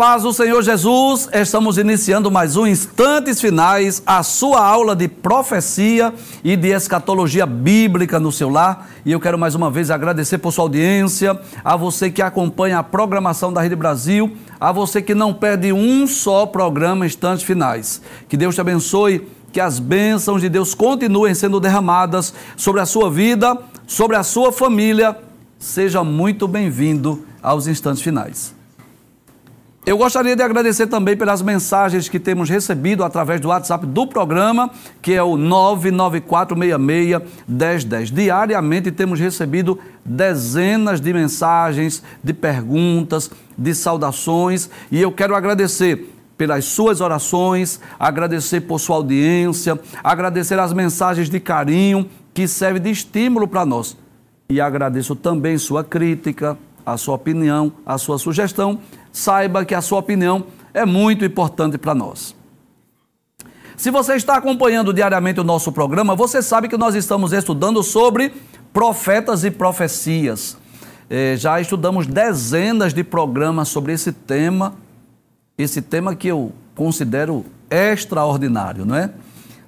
Paz 0.00 0.22
do 0.22 0.32
Senhor 0.32 0.62
Jesus, 0.62 1.28
estamos 1.30 1.76
iniciando 1.76 2.30
mais 2.30 2.56
um 2.56 2.66
Instantes 2.66 3.38
Finais, 3.38 4.02
a 4.06 4.22
sua 4.22 4.66
aula 4.66 4.96
de 4.96 5.06
profecia 5.06 6.14
e 6.42 6.56
de 6.56 6.68
escatologia 6.68 7.44
bíblica 7.44 8.18
no 8.18 8.32
seu 8.32 8.48
lar. 8.48 8.88
E 9.04 9.12
eu 9.12 9.20
quero 9.20 9.38
mais 9.38 9.54
uma 9.54 9.70
vez 9.70 9.90
agradecer 9.90 10.38
por 10.38 10.52
sua 10.52 10.64
audiência, 10.64 11.38
a 11.62 11.76
você 11.76 12.10
que 12.10 12.22
acompanha 12.22 12.78
a 12.78 12.82
programação 12.82 13.52
da 13.52 13.60
Rede 13.60 13.76
Brasil, 13.76 14.34
a 14.58 14.72
você 14.72 15.02
que 15.02 15.14
não 15.14 15.34
perde 15.34 15.70
um 15.70 16.06
só 16.06 16.46
programa 16.46 17.04
Instantes 17.04 17.44
Finais. 17.44 18.00
Que 18.26 18.38
Deus 18.38 18.54
te 18.54 18.62
abençoe, 18.62 19.28
que 19.52 19.60
as 19.60 19.78
bênçãos 19.78 20.40
de 20.40 20.48
Deus 20.48 20.72
continuem 20.72 21.34
sendo 21.34 21.60
derramadas 21.60 22.32
sobre 22.56 22.80
a 22.80 22.86
sua 22.86 23.10
vida, 23.10 23.54
sobre 23.86 24.16
a 24.16 24.22
sua 24.22 24.50
família. 24.50 25.14
Seja 25.58 26.02
muito 26.02 26.48
bem-vindo 26.48 27.22
aos 27.42 27.66
Instantes 27.66 28.00
Finais. 28.00 28.59
Eu 29.86 29.96
gostaria 29.96 30.36
de 30.36 30.42
agradecer 30.42 30.88
também 30.88 31.16
pelas 31.16 31.40
mensagens 31.40 32.06
que 32.06 32.20
temos 32.20 32.50
recebido 32.50 33.02
através 33.02 33.40
do 33.40 33.48
WhatsApp 33.48 33.86
do 33.86 34.06
programa, 34.06 34.68
que 35.00 35.14
é 35.14 35.22
o 35.22 35.38
994661010. 35.38 38.12
Diariamente 38.12 38.92
temos 38.92 39.18
recebido 39.18 39.78
dezenas 40.04 41.00
de 41.00 41.14
mensagens, 41.14 42.02
de 42.22 42.34
perguntas, 42.34 43.30
de 43.56 43.74
saudações, 43.74 44.68
e 44.92 45.00
eu 45.00 45.10
quero 45.10 45.34
agradecer 45.34 46.14
pelas 46.36 46.66
suas 46.66 47.00
orações, 47.00 47.80
agradecer 47.98 48.60
por 48.60 48.78
sua 48.78 48.96
audiência, 48.96 49.80
agradecer 50.04 50.58
as 50.58 50.74
mensagens 50.74 51.30
de 51.30 51.40
carinho 51.40 52.06
que 52.34 52.46
servem 52.46 52.82
de 52.82 52.90
estímulo 52.90 53.48
para 53.48 53.64
nós. 53.64 53.96
E 54.50 54.60
agradeço 54.60 55.16
também 55.16 55.56
sua 55.56 55.82
crítica, 55.82 56.58
a 56.84 56.96
sua 56.96 57.14
opinião, 57.14 57.72
a 57.84 57.98
sua 57.98 58.18
sugestão 58.18 58.80
saiba 59.12 59.64
que 59.64 59.74
a 59.74 59.80
sua 59.80 59.98
opinião 59.98 60.46
é 60.72 60.84
muito 60.84 61.24
importante 61.24 61.78
para 61.78 61.94
nós. 61.94 62.34
Se 63.76 63.90
você 63.90 64.14
está 64.14 64.36
acompanhando 64.36 64.92
diariamente 64.92 65.40
o 65.40 65.44
nosso 65.44 65.72
programa, 65.72 66.14
você 66.14 66.42
sabe 66.42 66.68
que 66.68 66.76
nós 66.76 66.94
estamos 66.94 67.32
estudando 67.32 67.82
sobre 67.82 68.32
profetas 68.72 69.42
e 69.42 69.50
profecias. 69.50 70.56
É, 71.08 71.34
já 71.36 71.60
estudamos 71.60 72.06
dezenas 72.06 72.92
de 72.92 73.02
programas 73.02 73.68
sobre 73.68 73.94
esse 73.94 74.12
tema, 74.12 74.74
esse 75.56 75.80
tema 75.80 76.14
que 76.14 76.28
eu 76.28 76.52
considero 76.74 77.44
extraordinário, 77.70 78.84
não 78.84 78.94
é? 78.94 79.10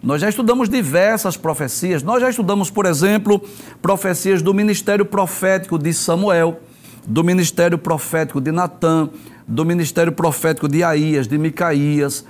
Nós 0.03 0.21
já 0.21 0.29
estudamos 0.29 0.69
diversas 0.69 1.37
profecias. 1.37 2.03
Nós 2.03 2.21
já 2.21 2.29
estudamos, 2.29 2.69
por 2.69 2.87
exemplo, 2.87 3.41
profecias 3.81 4.43
do 4.43 4.53
ministério 4.53 5.07
profético 5.07 5.79
de 5.79 5.93
Samuel, 5.95 6.61
do 7.07 7.23
ministério 7.23 7.79
profético 7.79 8.41
de 8.41 8.51
Natã, 8.51 9.09
do 9.47 9.65
ministério 9.65 10.13
profético 10.13 10.69
de 10.69 10.83
Aías, 10.83 11.27
de 11.27 11.39
Micaías, 11.39 12.25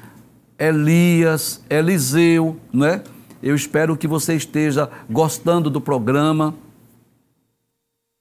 Elias, 0.58 1.62
Eliseu, 1.68 2.56
não 2.72 2.86
é? 2.86 3.02
Eu 3.42 3.56
espero 3.56 3.96
que 3.96 4.06
você 4.06 4.34
esteja 4.34 4.88
gostando 5.10 5.68
do 5.68 5.80
programa. 5.80 6.54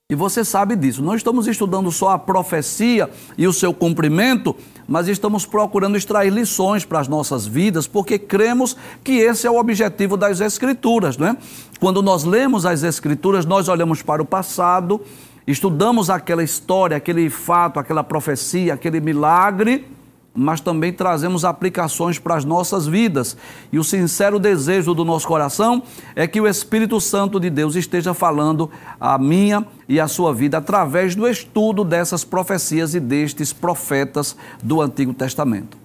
E 0.09 0.15
você 0.15 0.43
sabe 0.43 0.75
disso. 0.75 1.03
Não 1.03 1.15
estamos 1.15 1.47
estudando 1.47 1.91
só 1.91 2.09
a 2.09 2.19
profecia 2.19 3.09
e 3.37 3.47
o 3.47 3.53
seu 3.53 3.73
cumprimento, 3.73 4.55
mas 4.87 5.07
estamos 5.07 5.45
procurando 5.45 5.95
extrair 5.95 6.31
lições 6.31 6.83
para 6.83 6.99
as 6.99 7.07
nossas 7.07 7.45
vidas, 7.45 7.87
porque 7.87 8.19
cremos 8.19 8.75
que 9.03 9.13
esse 9.13 9.47
é 9.47 9.51
o 9.51 9.57
objetivo 9.57 10.17
das 10.17 10.41
Escrituras, 10.41 11.17
não 11.17 11.27
é? 11.27 11.37
Quando 11.79 12.01
nós 12.01 12.23
lemos 12.23 12.65
as 12.65 12.83
Escrituras, 12.83 13.45
nós 13.45 13.69
olhamos 13.69 14.01
para 14.01 14.21
o 14.21 14.25
passado 14.25 14.99
Estudamos 15.45 16.09
aquela 16.09 16.43
história, 16.43 16.97
aquele 16.97 17.29
fato, 17.29 17.79
aquela 17.79 18.03
profecia, 18.03 18.73
aquele 18.73 18.99
milagre, 18.99 19.87
mas 20.33 20.61
também 20.61 20.93
trazemos 20.93 21.43
aplicações 21.43 22.17
para 22.17 22.35
as 22.35 22.45
nossas 22.45 22.87
vidas. 22.87 23.35
E 23.71 23.77
o 23.77 23.83
sincero 23.83 24.39
desejo 24.39 24.93
do 24.93 25.03
nosso 25.03 25.27
coração 25.27 25.83
é 26.15 26.25
que 26.27 26.39
o 26.39 26.47
Espírito 26.47 27.01
Santo 27.01 27.39
de 27.39 27.49
Deus 27.49 27.75
esteja 27.75 28.13
falando 28.13 28.69
a 28.99 29.17
minha 29.17 29.65
e 29.89 29.99
a 29.99 30.07
sua 30.07 30.33
vida 30.33 30.59
através 30.59 31.15
do 31.15 31.27
estudo 31.27 31.83
dessas 31.83 32.23
profecias 32.23 32.93
e 32.93 32.99
destes 32.99 33.51
profetas 33.51 34.37
do 34.63 34.81
Antigo 34.81 35.13
Testamento. 35.13 35.77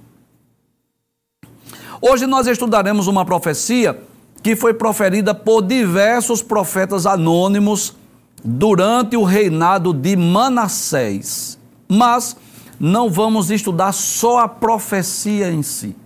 Hoje 2.01 2.27
nós 2.27 2.47
estudaremos 2.47 3.09
uma 3.09 3.25
profecia 3.25 3.99
que 4.43 4.55
foi 4.55 4.75
proferida 4.75 5.35
por 5.35 5.63
diversos 5.63 6.43
profetas 6.43 7.07
anônimos 7.07 7.97
durante 8.45 9.17
o 9.17 9.25
reinado 9.25 9.93
de 9.93 10.17
Manassés. 10.17 11.59
Mas 11.89 12.37
não 12.79 13.09
vamos 13.09 13.51
estudar 13.51 13.93
só 13.93 14.41
a 14.41 14.49
profecia 14.49 15.51
em 15.51 15.63
si. 15.63 15.97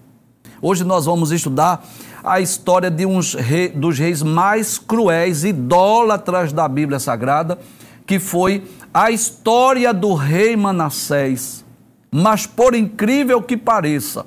Hoje 0.63 0.85
nós 0.85 1.07
vamos 1.07 1.33
estudar 1.33 1.85
a 2.23 2.41
história 2.41 2.91
de 2.91 3.07
uns 3.07 3.35
rei, 3.35 3.69
dos 3.69 3.99
reis 3.99 4.23
mais 4.23 4.79
cruéis, 4.79 5.45
idólatras 5.45 6.53
da 6.53 6.69
Bíblia 6.69 6.99
Sagrada, 6.99 7.59
que 8.07 8.19
foi 8.19 8.65
a 8.93 9.11
história 9.11 9.93
do 9.95 10.15
rei 10.15 10.57
Manassés. 10.57 11.65
Mas 12.11 12.47
por 12.47 12.75
incrível 12.75 13.41
que 13.41 13.57
pareça, 13.57 14.27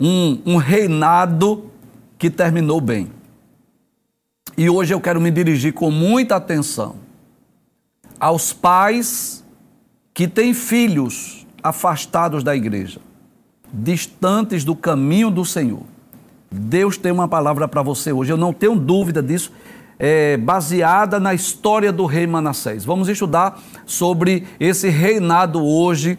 um, 0.00 0.40
um 0.46 0.56
reinado 0.56 1.70
que 2.18 2.30
terminou 2.30 2.80
bem. 2.80 3.10
E 4.56 4.70
hoje 4.70 4.94
eu 4.94 5.00
quero 5.00 5.20
me 5.20 5.30
dirigir 5.32 5.72
com 5.72 5.90
muita 5.90 6.36
atenção 6.36 6.96
aos 8.20 8.52
pais 8.52 9.44
que 10.12 10.28
têm 10.28 10.54
filhos 10.54 11.44
afastados 11.60 12.44
da 12.44 12.54
igreja, 12.54 13.00
distantes 13.72 14.62
do 14.62 14.76
caminho 14.76 15.28
do 15.28 15.44
Senhor. 15.44 15.82
Deus 16.52 16.96
tem 16.96 17.10
uma 17.10 17.26
palavra 17.26 17.66
para 17.66 17.82
você 17.82 18.12
hoje, 18.12 18.32
eu 18.32 18.36
não 18.36 18.52
tenho 18.52 18.76
dúvida 18.76 19.20
disso, 19.20 19.50
é, 19.98 20.36
baseada 20.36 21.18
na 21.18 21.34
história 21.34 21.92
do 21.92 22.06
rei 22.06 22.26
Manassés. 22.26 22.84
Vamos 22.84 23.08
estudar 23.08 23.60
sobre 23.84 24.46
esse 24.60 24.88
reinado 24.88 25.64
hoje. 25.64 26.16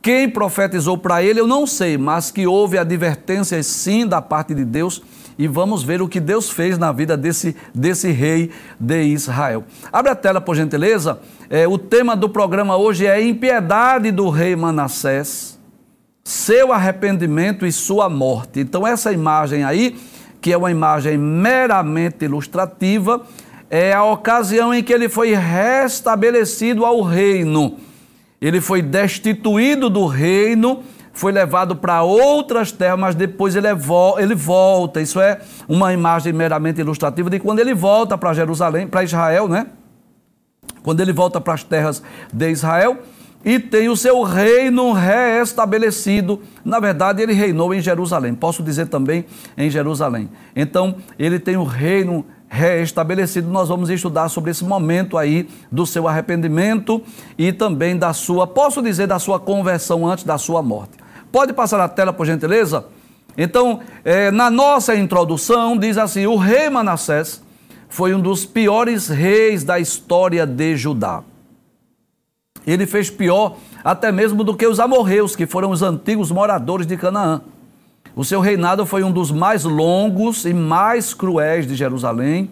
Quem 0.00 0.30
profetizou 0.30 0.96
para 0.96 1.22
ele, 1.22 1.40
eu 1.40 1.46
não 1.48 1.66
sei, 1.66 1.98
mas 1.98 2.30
que 2.30 2.46
houve 2.46 2.78
advertências 2.78 3.66
sim 3.66 4.06
da 4.06 4.22
parte 4.22 4.54
de 4.54 4.64
Deus 4.64 5.02
e 5.38 5.46
vamos 5.46 5.82
ver 5.82 6.02
o 6.02 6.08
que 6.08 6.20
Deus 6.20 6.50
fez 6.50 6.78
na 6.78 6.92
vida 6.92 7.16
desse, 7.16 7.56
desse 7.74 8.10
rei 8.10 8.50
de 8.78 9.02
Israel. 9.04 9.64
Abre 9.92 10.10
a 10.10 10.14
tela, 10.14 10.40
por 10.40 10.54
gentileza. 10.54 11.20
É, 11.48 11.66
o 11.66 11.78
tema 11.78 12.16
do 12.16 12.28
programa 12.28 12.76
hoje 12.76 13.06
é 13.06 13.22
Impiedade 13.22 14.10
do 14.10 14.28
rei 14.28 14.54
Manassés, 14.56 15.58
seu 16.24 16.72
arrependimento 16.72 17.66
e 17.66 17.72
sua 17.72 18.08
morte. 18.08 18.60
Então, 18.60 18.86
essa 18.86 19.12
imagem 19.12 19.64
aí, 19.64 19.98
que 20.40 20.52
é 20.52 20.56
uma 20.56 20.70
imagem 20.70 21.18
meramente 21.18 22.24
ilustrativa, 22.24 23.22
é 23.70 23.92
a 23.92 24.04
ocasião 24.04 24.74
em 24.74 24.82
que 24.82 24.92
ele 24.92 25.08
foi 25.08 25.34
restabelecido 25.34 26.84
ao 26.84 27.00
reino. 27.00 27.78
Ele 28.40 28.60
foi 28.60 28.82
destituído 28.82 29.88
do 29.88 30.04
reino 30.06 30.82
foi 31.12 31.32
levado 31.32 31.76
para 31.76 32.02
outras 32.02 32.72
terras, 32.72 32.98
mas 32.98 33.14
depois 33.14 33.54
ele, 33.54 33.66
é 33.66 33.74
vo 33.74 34.18
ele 34.18 34.34
volta. 34.34 35.00
Isso 35.00 35.20
é 35.20 35.40
uma 35.68 35.92
imagem 35.92 36.32
meramente 36.32 36.80
ilustrativa 36.80 37.28
de 37.28 37.38
quando 37.38 37.58
ele 37.58 37.74
volta 37.74 38.16
para 38.16 38.32
Jerusalém, 38.32 38.86
para 38.86 39.04
Israel, 39.04 39.48
né? 39.48 39.66
Quando 40.82 41.00
ele 41.00 41.12
volta 41.12 41.40
para 41.40 41.54
as 41.54 41.62
terras 41.62 42.02
de 42.32 42.50
Israel 42.50 42.98
e 43.44 43.58
tem 43.58 43.88
o 43.88 43.96
seu 43.96 44.22
reino 44.22 44.92
reestabelecido. 44.92 46.40
Na 46.64 46.80
verdade, 46.80 47.22
ele 47.22 47.32
reinou 47.32 47.74
em 47.74 47.80
Jerusalém. 47.80 48.34
Posso 48.34 48.62
dizer 48.62 48.86
também 48.86 49.24
em 49.56 49.68
Jerusalém. 49.68 50.28
Então, 50.54 50.96
ele 51.18 51.38
tem 51.38 51.56
o 51.56 51.64
reino 51.64 52.24
reestabelecido. 52.48 53.48
Nós 53.48 53.68
vamos 53.68 53.90
estudar 53.90 54.28
sobre 54.28 54.50
esse 54.50 54.64
momento 54.64 55.16
aí 55.18 55.48
do 55.70 55.86
seu 55.86 56.06
arrependimento 56.06 57.02
e 57.36 57.52
também 57.52 57.96
da 57.96 58.12
sua, 58.12 58.46
posso 58.46 58.82
dizer, 58.82 59.06
da 59.06 59.18
sua 59.18 59.40
conversão 59.40 60.06
antes 60.06 60.24
da 60.24 60.38
sua 60.38 60.62
morte. 60.62 61.01
Pode 61.32 61.54
passar 61.54 61.80
a 61.80 61.88
tela, 61.88 62.12
por 62.12 62.26
gentileza? 62.26 62.84
Então, 63.36 63.80
é, 64.04 64.30
na 64.30 64.50
nossa 64.50 64.94
introdução, 64.94 65.76
diz 65.76 65.96
assim: 65.96 66.26
o 66.26 66.36
rei 66.36 66.68
Manassés 66.68 67.42
foi 67.88 68.14
um 68.14 68.20
dos 68.20 68.44
piores 68.44 69.08
reis 69.08 69.64
da 69.64 69.80
história 69.80 70.46
de 70.46 70.76
Judá. 70.76 71.22
Ele 72.66 72.86
fez 72.86 73.10
pior 73.10 73.56
até 73.82 74.12
mesmo 74.12 74.44
do 74.44 74.54
que 74.54 74.66
os 74.66 74.78
amorreus, 74.78 75.34
que 75.34 75.46
foram 75.46 75.70
os 75.70 75.82
antigos 75.82 76.30
moradores 76.30 76.86
de 76.86 76.96
Canaã. 76.96 77.40
O 78.14 78.24
seu 78.24 78.40
reinado 78.40 78.84
foi 78.84 79.02
um 79.02 79.10
dos 79.10 79.30
mais 79.30 79.64
longos 79.64 80.44
e 80.44 80.52
mais 80.52 81.14
cruéis 81.14 81.66
de 81.66 81.74
Jerusalém 81.74 82.50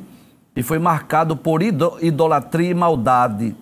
e 0.56 0.62
foi 0.62 0.78
marcado 0.78 1.36
por 1.36 1.62
idolatria 1.62 2.70
e 2.70 2.74
maldade. 2.74 3.54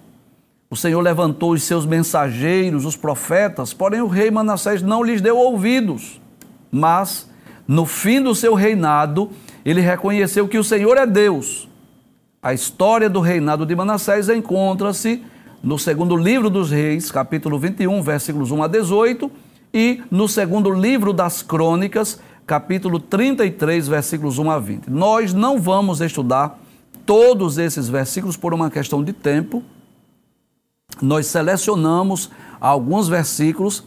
O 0.70 0.76
Senhor 0.76 1.00
levantou 1.00 1.53
os 1.53 1.62
seus 1.62 1.87
mensageiros, 1.87 2.85
os 2.85 2.94
profetas, 2.94 3.73
porém 3.73 4.03
o 4.03 4.06
rei 4.06 4.31
Manassés 4.31 4.82
não 4.82 5.03
lhes 5.03 5.20
deu 5.20 5.38
ouvidos. 5.38 6.20
Mas, 6.70 7.31
no 7.67 7.87
fim 7.87 8.20
do 8.20 8.35
seu 8.35 8.55
reinado, 8.55 9.31
ele 9.65 9.81
reconheceu 9.81 10.47
que 10.47 10.59
o 10.59 10.65
Senhor 10.65 10.99
é 10.99 11.06
Deus. 11.06 11.69
A 12.43 12.53
história 12.53 13.09
do 13.09 13.20
reinado 13.20 13.65
de 13.65 13.75
Manassés 13.75 14.29
encontra-se 14.29 15.25
no 15.62 15.79
segundo 15.79 16.17
livro 16.17 16.50
dos 16.50 16.70
Reis, 16.70 17.11
capítulo 17.11 17.59
21, 17.59 18.03
versículos 18.03 18.50
1 18.50 18.62
a 18.62 18.69
18, 18.69 19.31
e 19.73 20.03
no 20.11 20.29
segundo 20.29 20.70
livro 20.70 21.12
das 21.12 21.43
Crônicas, 21.43 22.20
capítulo 22.47 23.00
33, 23.00 23.88
versículos 23.88 24.38
1 24.38 24.50
a 24.50 24.59
20. 24.59 24.91
Nós 24.91 25.35
não 25.35 25.59
vamos 25.59 26.00
estudar 26.00 26.61
todos 27.05 27.59
esses 27.59 27.88
versículos 27.88 28.37
por 28.37 28.55
uma 28.55 28.70
questão 28.70 29.03
de 29.03 29.12
tempo. 29.12 29.62
Nós 31.00 31.26
selecionamos 31.26 32.31
alguns 32.61 33.08
versículos, 33.08 33.85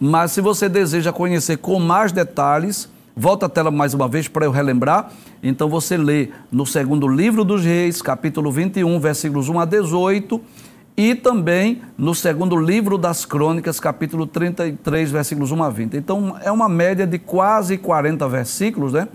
mas 0.00 0.32
se 0.32 0.40
você 0.40 0.68
deseja 0.68 1.12
conhecer 1.12 1.58
com 1.58 1.78
mais 1.78 2.10
detalhes, 2.10 2.88
volta 3.14 3.46
a 3.46 3.48
tela 3.48 3.70
mais 3.70 3.92
uma 3.92 4.08
vez 4.08 4.28
para 4.28 4.46
eu 4.46 4.50
relembrar. 4.50 5.10
Então 5.42 5.68
você 5.68 5.96
lê 5.96 6.30
no 6.50 6.64
segundo 6.64 7.06
livro 7.06 7.44
dos 7.44 7.62
Reis, 7.62 8.00
capítulo 8.00 8.50
21, 8.50 8.98
versículos 8.98 9.48
1 9.48 9.60
a 9.60 9.64
18 9.64 10.40
e 10.96 11.14
também 11.14 11.82
no 11.98 12.14
segundo 12.14 12.56
livro 12.56 12.96
das 12.96 13.24
Crônicas, 13.26 13.78
capítulo 13.78 14.26
33, 14.26 15.10
versículos 15.10 15.50
1 15.50 15.62
a 15.62 15.68
20. 15.68 15.96
Então, 15.96 16.36
é 16.40 16.52
uma 16.52 16.68
média 16.68 17.06
de 17.06 17.18
quase 17.18 17.76
40 17.76 18.28
versículos, 18.28 18.92
né? 18.92 19.08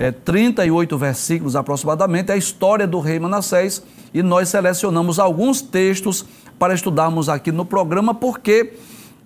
É, 0.00 0.10
38 0.10 0.96
versículos 0.96 1.54
aproximadamente, 1.54 2.30
é 2.30 2.32
a 2.32 2.36
história 2.38 2.86
do 2.86 3.00
rei 3.00 3.20
Manassés, 3.20 3.82
e 4.14 4.22
nós 4.22 4.48
selecionamos 4.48 5.18
alguns 5.18 5.60
textos 5.60 6.24
para 6.58 6.72
estudarmos 6.72 7.28
aqui 7.28 7.52
no 7.52 7.66
programa, 7.66 8.14
porque 8.14 8.72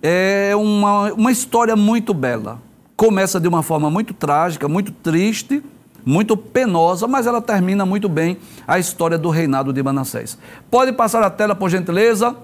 é 0.03 0.53
uma, 0.53 1.13
uma 1.13 1.31
história 1.31 1.77
muito 1.77 2.13
bela. 2.13 2.61
Começa 2.97 3.39
de 3.39 3.47
uma 3.47 3.63
forma 3.63 3.89
muito 3.89 4.13
trágica, 4.13 4.67
muito 4.67 4.91
triste, 4.91 5.63
muito 6.05 6.35
penosa, 6.35 7.07
mas 7.07 7.25
ela 7.25 7.41
termina 7.41 7.85
muito 7.85 8.09
bem 8.09 8.37
a 8.67 8.77
história 8.77 9.17
do 9.17 9.29
reinado 9.29 9.71
de 9.71 9.81
Manassés. 9.81 10.37
Pode 10.69 10.91
passar 10.91 11.23
a 11.23 11.29
tela, 11.29 11.55
por 11.55 11.69
gentileza? 11.69 12.35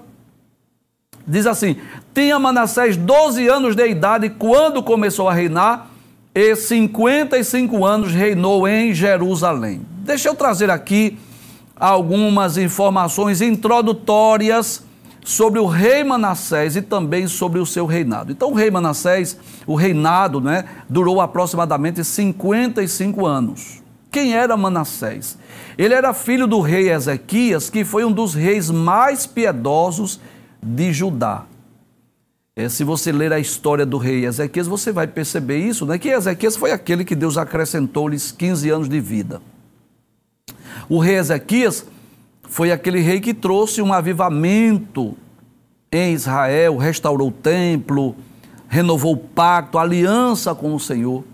Diz 1.26 1.46
assim: 1.46 1.76
Tinha 2.14 2.38
Manassés 2.38 2.96
12 2.96 3.46
anos 3.46 3.76
de 3.76 3.86
idade 3.86 4.30
quando 4.30 4.82
começou 4.82 5.28
a 5.28 5.34
reinar, 5.34 5.91
e 6.34 6.56
55 6.56 7.84
anos 7.84 8.12
reinou 8.12 8.66
em 8.66 8.94
Jerusalém. 8.94 9.82
Deixa 9.98 10.28
eu 10.28 10.34
trazer 10.34 10.70
aqui 10.70 11.18
algumas 11.76 12.56
informações 12.56 13.42
introdutórias 13.42 14.84
sobre 15.24 15.60
o 15.60 15.66
rei 15.66 16.02
Manassés 16.02 16.74
e 16.74 16.82
também 16.82 17.26
sobre 17.28 17.60
o 17.60 17.66
seu 17.66 17.86
reinado. 17.86 18.32
Então, 18.32 18.50
o 18.50 18.54
rei 18.54 18.70
Manassés, 18.70 19.38
o 19.66 19.74
reinado, 19.74 20.40
né, 20.40 20.64
durou 20.88 21.20
aproximadamente 21.20 22.02
55 22.02 23.26
anos. 23.26 23.82
Quem 24.10 24.34
era 24.34 24.56
Manassés? 24.56 25.38
Ele 25.78 25.94
era 25.94 26.12
filho 26.12 26.46
do 26.46 26.60
rei 26.60 26.90
Ezequias, 26.90 27.70
que 27.70 27.84
foi 27.84 28.04
um 28.04 28.12
dos 28.12 28.34
reis 28.34 28.70
mais 28.70 29.26
piedosos 29.26 30.20
de 30.62 30.92
Judá. 30.92 31.44
É, 32.54 32.68
se 32.68 32.84
você 32.84 33.10
ler 33.10 33.32
a 33.32 33.38
história 33.38 33.86
do 33.86 33.96
rei 33.96 34.26
Ezequias, 34.26 34.66
você 34.66 34.92
vai 34.92 35.06
perceber 35.06 35.56
isso, 35.56 35.86
né? 35.86 35.98
que 35.98 36.10
Ezequias 36.10 36.54
foi 36.54 36.70
aquele 36.70 37.02
que 37.02 37.14
Deus 37.14 37.38
acrescentou-lhes 37.38 38.30
15 38.30 38.68
anos 38.68 38.88
de 38.90 39.00
vida. 39.00 39.40
O 40.86 40.98
rei 40.98 41.16
Ezequias 41.16 41.86
foi 42.42 42.70
aquele 42.70 43.00
rei 43.00 43.20
que 43.20 43.32
trouxe 43.32 43.80
um 43.80 43.90
avivamento 43.90 45.16
em 45.90 46.12
Israel, 46.12 46.76
restaurou 46.76 47.28
o 47.28 47.32
templo, 47.32 48.14
renovou 48.68 49.14
o 49.14 49.16
pacto, 49.16 49.78
aliança 49.78 50.54
com 50.54 50.74
o 50.74 50.80
Senhor. 50.80 51.24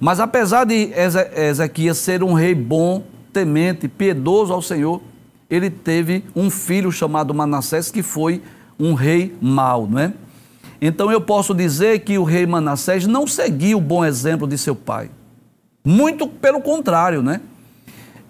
Mas 0.00 0.18
apesar 0.18 0.64
de 0.64 0.90
Ezequias 1.36 1.98
ser 1.98 2.24
um 2.24 2.32
rei 2.32 2.52
bom, 2.52 3.04
temente, 3.32 3.86
piedoso 3.86 4.52
ao 4.52 4.60
Senhor, 4.60 5.00
ele 5.48 5.70
teve 5.70 6.24
um 6.34 6.50
filho 6.50 6.90
chamado 6.90 7.32
Manassés 7.32 7.92
que 7.92 8.02
foi 8.02 8.42
um 8.76 8.94
rei 8.94 9.36
mau, 9.40 9.86
não 9.86 10.00
é? 10.00 10.12
Então 10.84 11.12
eu 11.12 11.20
posso 11.20 11.54
dizer 11.54 12.00
que 12.00 12.18
o 12.18 12.24
rei 12.24 12.44
Manassés 12.44 13.06
não 13.06 13.26
seguiu 13.26 13.78
o 13.78 13.80
bom 13.80 14.04
exemplo 14.04 14.46
de 14.48 14.58
seu 14.58 14.74
pai. 14.74 15.08
Muito 15.84 16.26
pelo 16.26 16.60
contrário, 16.60 17.22
né? 17.22 17.40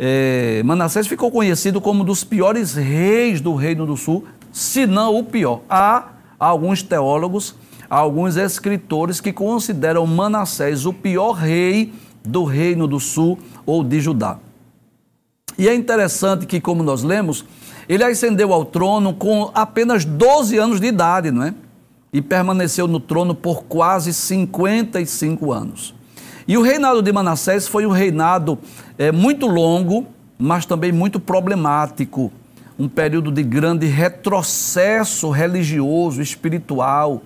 é, 0.05 0.63
Manassés 0.65 1.07
ficou 1.07 1.31
conhecido 1.31 1.81
como 1.81 2.03
um 2.03 2.05
dos 2.05 2.25
piores 2.25 2.75
reis 2.75 3.41
do 3.41 3.55
Reino 3.55 3.87
do 3.87 3.97
Sul, 3.97 4.25
se 4.51 4.85
não 4.85 5.17
o 5.17 5.23
pior. 5.23 5.61
Há 5.71 6.09
alguns 6.39 6.83
teólogos, 6.83 7.55
alguns 7.89 8.37
escritores 8.37 9.21
que 9.21 9.33
consideram 9.33 10.05
Manassés 10.07 10.87
o 10.87 10.93
pior 10.93 11.33
rei 11.33 11.93
do 12.25 12.43
Reino 12.43 12.89
do 12.89 12.99
Sul 12.99 13.39
ou 13.65 13.85
de 13.85 14.01
Judá. 14.01 14.39
E 15.57 15.69
é 15.69 15.75
interessante 15.75 16.47
que, 16.47 16.61
como 16.61 16.83
nós 16.83 17.05
lemos, 17.05 17.45
ele 17.89 18.03
ascendeu 18.03 18.53
ao 18.53 18.65
trono 18.65 19.15
com 19.15 19.53
apenas 19.55 20.05
12 20.05 20.59
anos 20.59 20.81
de 20.81 20.89
idade, 20.89 21.31
não 21.31 21.45
é? 21.45 21.55
E 22.13 22.21
permaneceu 22.21 22.87
no 22.87 23.01
trono 23.01 23.35
por 23.35 23.65
quase 23.65 24.13
55 24.13 25.51
anos. 25.51 25.95
E 26.47 26.59
o 26.59 26.63
reinado 26.63 27.01
de 27.01 27.11
Manassés 27.11 27.67
foi 27.67 27.87
um 27.87 27.91
reinado 27.91 28.59
é, 28.99 29.11
muito 29.11 29.47
longo, 29.47 30.07
mas 30.39 30.67
também 30.67 30.93
muito 30.93 31.19
problemático. 31.19 32.31
Um 32.79 32.87
período 32.87 33.33
de 33.33 33.43
grande 33.43 33.87
retrocesso 33.87 35.31
religioso, 35.31 36.21
espiritual, 36.21 37.23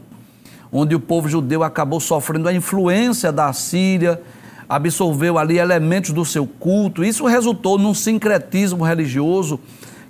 onde 0.71 0.95
o 0.95 1.01
povo 1.01 1.29
judeu 1.29 1.65
acabou 1.65 1.99
sofrendo 1.99 2.49
a 2.49 2.53
influência 2.53 3.33
da 3.33 3.53
Síria, 3.53 4.23
absorveu 4.69 5.37
ali 5.37 5.59
elementos 5.59 6.13
do 6.13 6.25
seu 6.25 6.47
culto. 6.47 7.05
Isso 7.05 7.27
resultou 7.27 7.77
num 7.77 7.95
sincretismo 7.95 8.85
religioso 8.85 9.59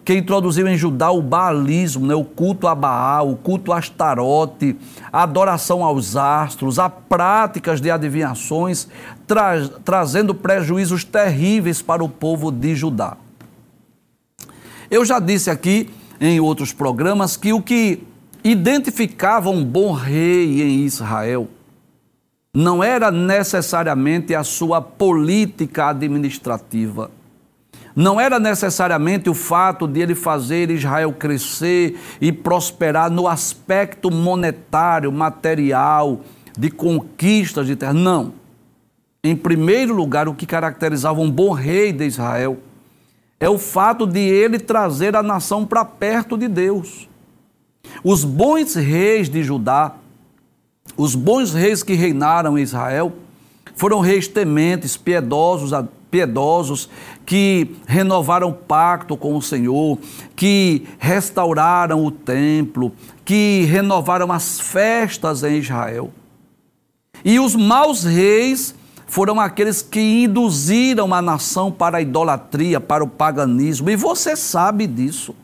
que 0.07 0.15
introduziu 0.15 0.69
em 0.69 0.77
Judá 0.77 1.11
o 1.11 1.21
baalismo, 1.21 2.07
né, 2.07 2.15
o 2.15 2.23
culto 2.23 2.69
a 2.69 2.77
Baal, 2.77 3.29
o 3.29 3.37
culto 3.37 3.73
a 3.73 3.79
Astarote, 3.79 4.77
a 5.13 5.25
adoração 5.25 5.83
aos 5.83 6.15
astros, 6.15 6.79
a 6.79 6.89
práticas 6.89 7.81
de 7.81 7.91
adivinhações, 7.91 8.87
tra 9.27 9.69
trazendo 9.85 10.33
prejuízos 10.33 11.03
terríveis 11.03 11.83
para 11.83 12.05
o 12.05 12.09
povo 12.09 12.53
de 12.53 12.77
Judá. 12.77 13.17
Eu 14.89 15.05
já 15.05 15.19
disse 15.19 15.51
aqui 15.51 15.91
em 16.21 16.39
outros 16.39 16.73
programas 16.73 17.37
que 17.37 17.53
o 17.53 17.61
que 17.61 18.05
identificava 18.45 19.51
um 19.51 19.65
bom 19.65 19.93
rei 19.93 20.63
em 20.63 20.85
Israel 20.85 21.49
não 22.55 22.83
era 22.83 23.11
necessariamente 23.11 24.37
a 24.37 24.45
sua 24.45 24.81
política 24.81 25.89
administrativa 25.89 27.11
não 27.97 28.21
era 28.21 28.39
necessariamente 28.39 29.31
o 29.31 29.35
fato 29.35 29.89
de 29.89 30.01
ele 30.01 30.15
fazer 30.15 30.71
Israel 30.71 31.15
crescer 31.15 31.99
e 32.21 32.31
prosperar 32.31 33.11
no 33.11 33.27
aspecto 33.27 34.11
monetário, 34.11 35.11
material, 35.11 36.21
de 36.59 36.71
conquistas 36.71 37.67
de 37.67 37.75
terra. 37.75 37.95
Não. 37.95 38.35
Em 39.25 39.35
primeiro 39.35 39.95
lugar, 39.95 40.29
o 40.29 40.35
que 40.35 40.45
caracterizava 40.45 41.23
um 41.23 41.31
bom 41.31 41.53
rei 41.53 41.91
de 41.91 42.05
Israel 42.05 42.59
é 43.41 43.49
o 43.49 43.59
fato 43.59 44.07
de 44.07 44.21
ele 44.21 44.59
trazer 44.59 45.17
a 45.17 45.23
nação 45.23 45.65
para 45.65 45.83
perto 45.83 46.37
de 46.37 46.49
Deus. 46.49 47.09
Os 48.05 48.25
bons 48.25 48.75
reis 48.75 49.31
de 49.31 49.43
Judá, 49.43 49.95
os 50.99 51.15
bons 51.15 51.55
reis 51.55 51.83
que 51.83 51.95
reinaram 51.95 52.59
em 52.59 52.63
Israel, 52.63 53.15
foram 53.75 54.01
reis 54.01 54.29
tementes, 54.29 54.99
piedosos 54.99 55.73
a 55.73 55.87
piedosos 56.11 56.89
que 57.25 57.77
renovaram 57.87 58.49
o 58.49 58.53
pacto 58.53 59.17
com 59.17 59.37
o 59.37 59.43
Senhor, 59.43 59.99
que 60.35 60.87
restauraram 60.99 62.05
o 62.05 62.11
templo, 62.11 62.93
que 63.25 63.67
renovaram 63.69 64.31
as 64.33 64.61
festas 64.61 65.43
em 65.43 65.59
Israel. 65.59 66.13
E 67.25 67.41
os 67.41 67.57
maus 67.57 68.05
reis 68.05 68.75
foram 69.07 69.41
aqueles 69.41 69.83
que 69.83 70.25
induziram 70.25 71.15
a 71.15 71.23
nação 71.23 71.71
para 71.71 71.99
a 71.99 72.01
idolatria, 72.01 72.81
para 72.81 73.05
o 73.05 73.09
paganismo, 73.09 73.89
e 73.89 73.97
você 73.97 74.37
sabe 74.37 74.87
disso. 74.87 75.35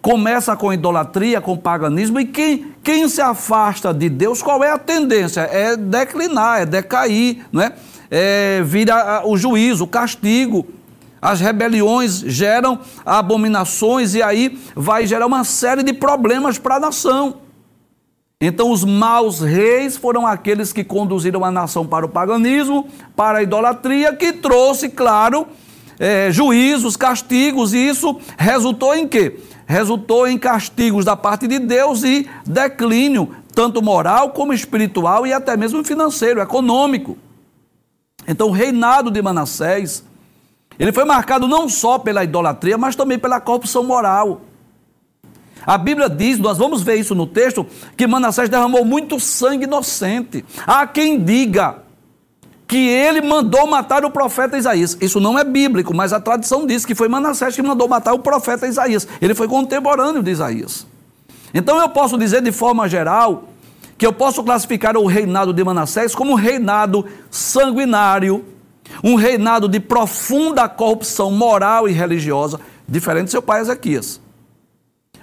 Começa 0.00 0.56
com 0.56 0.72
idolatria, 0.72 1.40
com 1.40 1.56
paganismo, 1.56 2.20
e 2.20 2.24
quem, 2.24 2.72
quem 2.82 3.08
se 3.08 3.20
afasta 3.20 3.92
de 3.92 4.08
Deus, 4.08 4.40
qual 4.40 4.62
é 4.62 4.70
a 4.70 4.78
tendência? 4.78 5.40
É 5.40 5.76
declinar, 5.76 6.62
é 6.62 6.66
decair, 6.66 7.44
não 7.52 7.62
é? 7.62 7.72
É, 8.10 8.62
vira 8.64 9.22
o 9.26 9.36
juízo, 9.36 9.84
o 9.84 9.88
castigo. 9.88 10.66
As 11.20 11.40
rebeliões 11.40 12.20
geram 12.20 12.78
abominações 13.04 14.14
e 14.14 14.22
aí 14.22 14.58
vai 14.74 15.06
gerar 15.06 15.26
uma 15.26 15.44
série 15.44 15.82
de 15.82 15.92
problemas 15.92 16.58
para 16.58 16.76
a 16.76 16.80
nação. 16.80 17.38
Então, 18.40 18.70
os 18.70 18.84
maus 18.84 19.40
reis 19.40 19.96
foram 19.96 20.24
aqueles 20.24 20.72
que 20.72 20.84
conduziram 20.84 21.44
a 21.44 21.50
nação 21.50 21.84
para 21.84 22.06
o 22.06 22.08
paganismo, 22.08 22.86
para 23.16 23.38
a 23.38 23.42
idolatria, 23.42 24.14
que 24.14 24.32
trouxe, 24.32 24.88
claro, 24.88 25.48
é, 25.98 26.30
juízos, 26.30 26.96
castigos, 26.96 27.74
e 27.74 27.78
isso 27.78 28.16
resultou 28.36 28.94
em 28.94 29.08
quê? 29.08 29.40
Resultou 29.66 30.28
em 30.28 30.38
castigos 30.38 31.04
da 31.04 31.16
parte 31.16 31.48
de 31.48 31.58
Deus 31.58 32.04
e 32.04 32.28
declínio, 32.46 33.34
tanto 33.52 33.82
moral 33.82 34.30
como 34.30 34.52
espiritual 34.52 35.26
e 35.26 35.32
até 35.32 35.56
mesmo 35.56 35.82
financeiro, 35.82 36.40
econômico. 36.40 37.18
Então, 38.28 38.48
o 38.48 38.52
reinado 38.52 39.10
de 39.10 39.22
Manassés, 39.22 40.04
ele 40.78 40.92
foi 40.92 41.04
marcado 41.06 41.48
não 41.48 41.68
só 41.68 41.98
pela 41.98 42.22
idolatria, 42.22 42.76
mas 42.76 42.94
também 42.94 43.18
pela 43.18 43.40
corrupção 43.40 43.82
moral. 43.82 44.42
A 45.66 45.76
Bíblia 45.78 46.08
diz, 46.08 46.38
nós 46.38 46.58
vamos 46.58 46.82
ver 46.82 46.96
isso 46.96 47.14
no 47.14 47.26
texto, 47.26 47.66
que 47.96 48.06
Manassés 48.06 48.48
derramou 48.48 48.84
muito 48.84 49.18
sangue 49.18 49.64
inocente. 49.64 50.44
Há 50.66 50.86
quem 50.86 51.18
diga 51.18 51.78
que 52.66 52.76
ele 52.76 53.22
mandou 53.22 53.66
matar 53.66 54.04
o 54.04 54.10
profeta 54.10 54.58
Isaías. 54.58 54.96
Isso 55.00 55.18
não 55.18 55.38
é 55.38 55.42
bíblico, 55.42 55.94
mas 55.96 56.12
a 56.12 56.20
tradição 56.20 56.66
diz 56.66 56.84
que 56.84 56.94
foi 56.94 57.08
Manassés 57.08 57.56
que 57.56 57.62
mandou 57.62 57.88
matar 57.88 58.12
o 58.12 58.18
profeta 58.18 58.66
Isaías. 58.66 59.08
Ele 59.22 59.34
foi 59.34 59.48
contemporâneo 59.48 60.22
de 60.22 60.30
Isaías. 60.30 60.86
Então 61.54 61.80
eu 61.80 61.88
posso 61.88 62.18
dizer 62.18 62.42
de 62.42 62.52
forma 62.52 62.86
geral 62.86 63.47
que 63.98 64.06
eu 64.06 64.12
posso 64.12 64.44
classificar 64.44 64.96
o 64.96 65.06
reinado 65.06 65.52
de 65.52 65.64
Manassés 65.64 66.14
como 66.14 66.30
um 66.30 66.36
reinado 66.36 67.04
sanguinário, 67.32 68.44
um 69.02 69.16
reinado 69.16 69.68
de 69.68 69.80
profunda 69.80 70.68
corrupção 70.68 71.32
moral 71.32 71.88
e 71.88 71.92
religiosa, 71.92 72.60
diferente 72.88 73.24
de 73.24 73.32
seu 73.32 73.42
pai 73.42 73.60
Ezequias. 73.60 74.20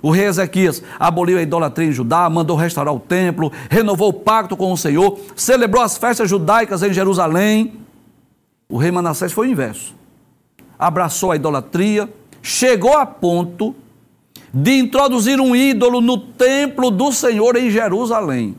O 0.02 0.12
rei 0.12 0.26
Ezequias 0.26 0.84
aboliu 1.00 1.38
a 1.38 1.42
idolatria 1.42 1.88
em 1.88 1.92
Judá, 1.94 2.30
mandou 2.30 2.58
restaurar 2.58 2.94
o 2.94 3.00
templo, 3.00 3.52
renovou 3.70 4.10
o 4.10 4.14
pacto 4.14 4.58
com 4.58 4.72
o 4.72 4.78
Senhor, 4.78 5.18
celebrou 5.38 5.82
as 5.82 5.98
festas 5.98 6.30
judaicas 6.30 6.84
em 6.84 6.94
Jerusalém. 6.94 7.74
O 8.68 8.78
rei 8.78 8.92
Manassés 8.92 9.32
foi 9.32 9.48
o 9.48 9.52
inverso. 9.52 9.96
Abraçou 10.78 11.32
a 11.32 11.38
idolatria, 11.38 12.10
chegou 12.42 12.98
a 12.98 13.06
ponto 13.06 13.74
de 14.54 14.78
introduzir 14.78 15.40
um 15.40 15.56
ídolo 15.56 16.02
no 16.02 16.18
templo 16.18 16.92
do 16.92 17.12
Senhor 17.12 17.56
em 17.56 17.72
Jerusalém. 17.72 18.56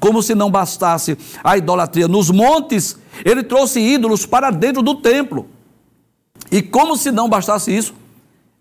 Como 0.00 0.22
se 0.22 0.34
não 0.34 0.50
bastasse 0.50 1.16
a 1.44 1.58
idolatria 1.58 2.08
nos 2.08 2.30
montes, 2.30 2.98
ele 3.24 3.42
trouxe 3.42 3.78
ídolos 3.78 4.24
para 4.24 4.50
dentro 4.50 4.82
do 4.82 4.94
templo. 4.94 5.46
E 6.50 6.62
como 6.62 6.96
se 6.96 7.12
não 7.12 7.28
bastasse 7.28 7.76
isso, 7.76 7.94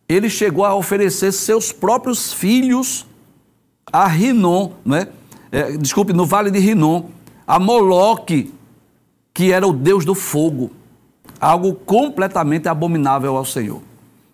ele 0.07 0.29
chegou 0.29 0.65
a 0.65 0.75
oferecer 0.75 1.31
seus 1.31 1.71
próprios 1.71 2.33
filhos 2.33 3.05
a 3.91 4.05
Rinom, 4.05 4.71
né? 4.85 5.07
É, 5.51 5.71
desculpe, 5.77 6.13
no 6.13 6.25
vale 6.25 6.51
de 6.51 6.59
Rinom, 6.59 7.05
a 7.47 7.57
Moloque, 7.57 8.53
que 9.33 9.51
era 9.51 9.65
o 9.65 9.73
deus 9.73 10.05
do 10.05 10.13
fogo, 10.13 10.71
algo 11.39 11.73
completamente 11.73 12.67
abominável 12.67 13.35
ao 13.37 13.45
Senhor. 13.45 13.81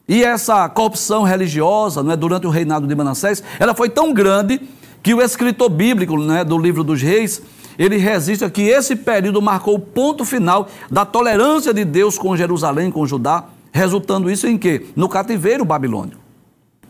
E 0.07 0.23
essa 0.23 0.67
corrupção 0.69 1.23
religiosa, 1.23 2.03
né, 2.03 2.15
durante 2.15 2.45
o 2.45 2.49
reinado 2.49 2.85
de 2.85 2.93
Manassés, 2.93 3.43
ela 3.59 3.73
foi 3.73 3.89
tão 3.89 4.13
grande 4.13 4.61
que 5.05 5.13
o 5.13 5.21
escritor 5.21 5.69
bíblico 5.69 6.17
né, 6.17 6.43
do 6.43 6.57
livro 6.57 6.83
dos 6.83 6.99
reis, 6.99 7.39
ele 7.77 7.95
registra 7.95 8.49
que 8.49 8.63
esse 8.63 8.95
período 8.95 9.39
marcou 9.39 9.75
o 9.75 9.79
ponto 9.79 10.25
final 10.25 10.67
da 10.89 11.05
tolerância 11.05 11.71
de 11.71 11.85
Deus 11.85 12.17
com 12.17 12.35
Jerusalém, 12.35 12.89
com 12.89 13.05
Judá, 13.05 13.45
resultando 13.71 14.31
isso 14.31 14.47
em 14.47 14.57
quê? 14.57 14.87
No 14.95 15.07
cativeiro 15.07 15.63
babilônico. 15.63 16.19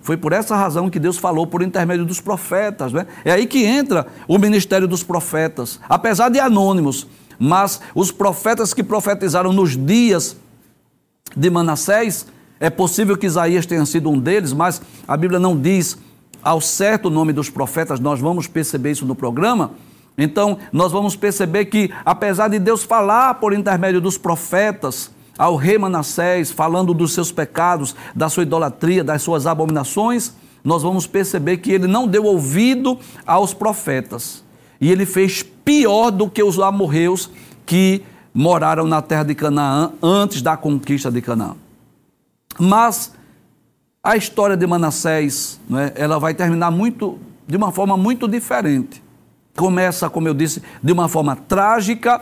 Foi 0.02 0.16
por 0.16 0.32
essa 0.32 0.56
razão 0.56 0.90
que 0.90 0.98
Deus 0.98 1.18
falou 1.18 1.46
por 1.46 1.62
intermédio 1.62 2.06
dos 2.06 2.22
profetas. 2.22 2.94
Né? 2.94 3.06
É 3.26 3.34
aí 3.34 3.46
que 3.46 3.66
entra 3.66 4.08
o 4.30 4.38
ministério 4.38 4.88
dos 4.88 5.04
profetas, 5.04 5.78
apesar 5.90 6.30
de 6.30 6.40
anônimos, 6.40 7.06
mas 7.38 7.82
os 7.94 8.14
profetas 8.14 8.74
que 8.74 8.82
profetizaram 8.82 9.52
nos 9.52 9.76
dias 9.76 10.38
de 11.36 11.50
Manassés, 11.50 12.28
é 12.62 12.70
possível 12.70 13.18
que 13.18 13.26
Isaías 13.26 13.66
tenha 13.66 13.86
sido 13.86 14.10
um 14.10 14.18
deles, 14.18 14.54
mas 14.54 14.82
a 15.06 15.18
Bíblia 15.18 15.38
não 15.38 15.60
diz 15.60 15.98
ao 16.46 16.62
certo 16.62 17.10
nome 17.10 17.34
dos 17.34 17.50
profetas, 17.50 18.00
nós 18.00 18.20
vamos 18.20 18.46
perceber 18.46 18.92
isso 18.92 19.04
no 19.04 19.16
programa. 19.16 19.72
Então, 20.16 20.60
nós 20.72 20.92
vamos 20.92 21.16
perceber 21.16 21.66
que, 21.66 21.92
apesar 22.06 22.50
de 22.50 22.60
Deus 22.60 22.84
falar 22.84 23.34
por 23.34 23.52
intermédio 23.52 24.00
dos 24.00 24.16
profetas, 24.16 25.10
ao 25.40 25.56
rei 25.56 25.80
Manassés, 25.80 26.52
falando 26.52 26.94
dos 26.94 27.14
seus 27.14 27.32
pecados, 27.32 27.96
da 28.16 28.30
sua 28.30 28.44
idolatria, 28.44 29.04
das 29.04 29.24
suas 29.24 29.48
abominações, 29.48 30.34
nós 30.64 30.84
vamos 30.84 31.08
perceber 31.08 31.58
que 31.58 31.72
ele 31.72 31.88
não 31.88 32.08
deu 32.08 32.24
ouvido 32.26 33.00
aos 33.26 33.52
profetas. 33.52 34.44
E 34.80 34.92
ele 34.92 35.06
fez 35.08 35.42
pior 35.42 36.12
do 36.12 36.30
que 36.30 36.44
os 36.44 36.60
amorreus 36.60 37.32
que 37.66 38.04
moraram 38.32 38.86
na 38.86 39.02
terra 39.02 39.24
de 39.24 39.34
Canaã 39.34 39.94
antes 40.02 40.44
da 40.44 40.56
conquista 40.56 41.12
de 41.12 41.22
Canaã. 41.24 41.56
Mas 42.60 43.12
a 44.06 44.16
história 44.16 44.56
de 44.56 44.68
Manassés, 44.68 45.60
é, 45.74 46.04
ela 46.04 46.20
vai 46.20 46.36
terminar 46.36 46.70
muito, 46.70 47.18
de 47.48 47.58
uma 47.58 47.72
forma 47.72 47.98
muito 47.98 48.28
diferente. 48.28 49.04
Começa, 49.58 50.08
como 50.12 50.28
eu 50.28 50.34
disse, 50.36 50.62
de 50.84 50.92
uma 50.92 51.10
forma 51.10 51.36
trágica, 51.36 52.22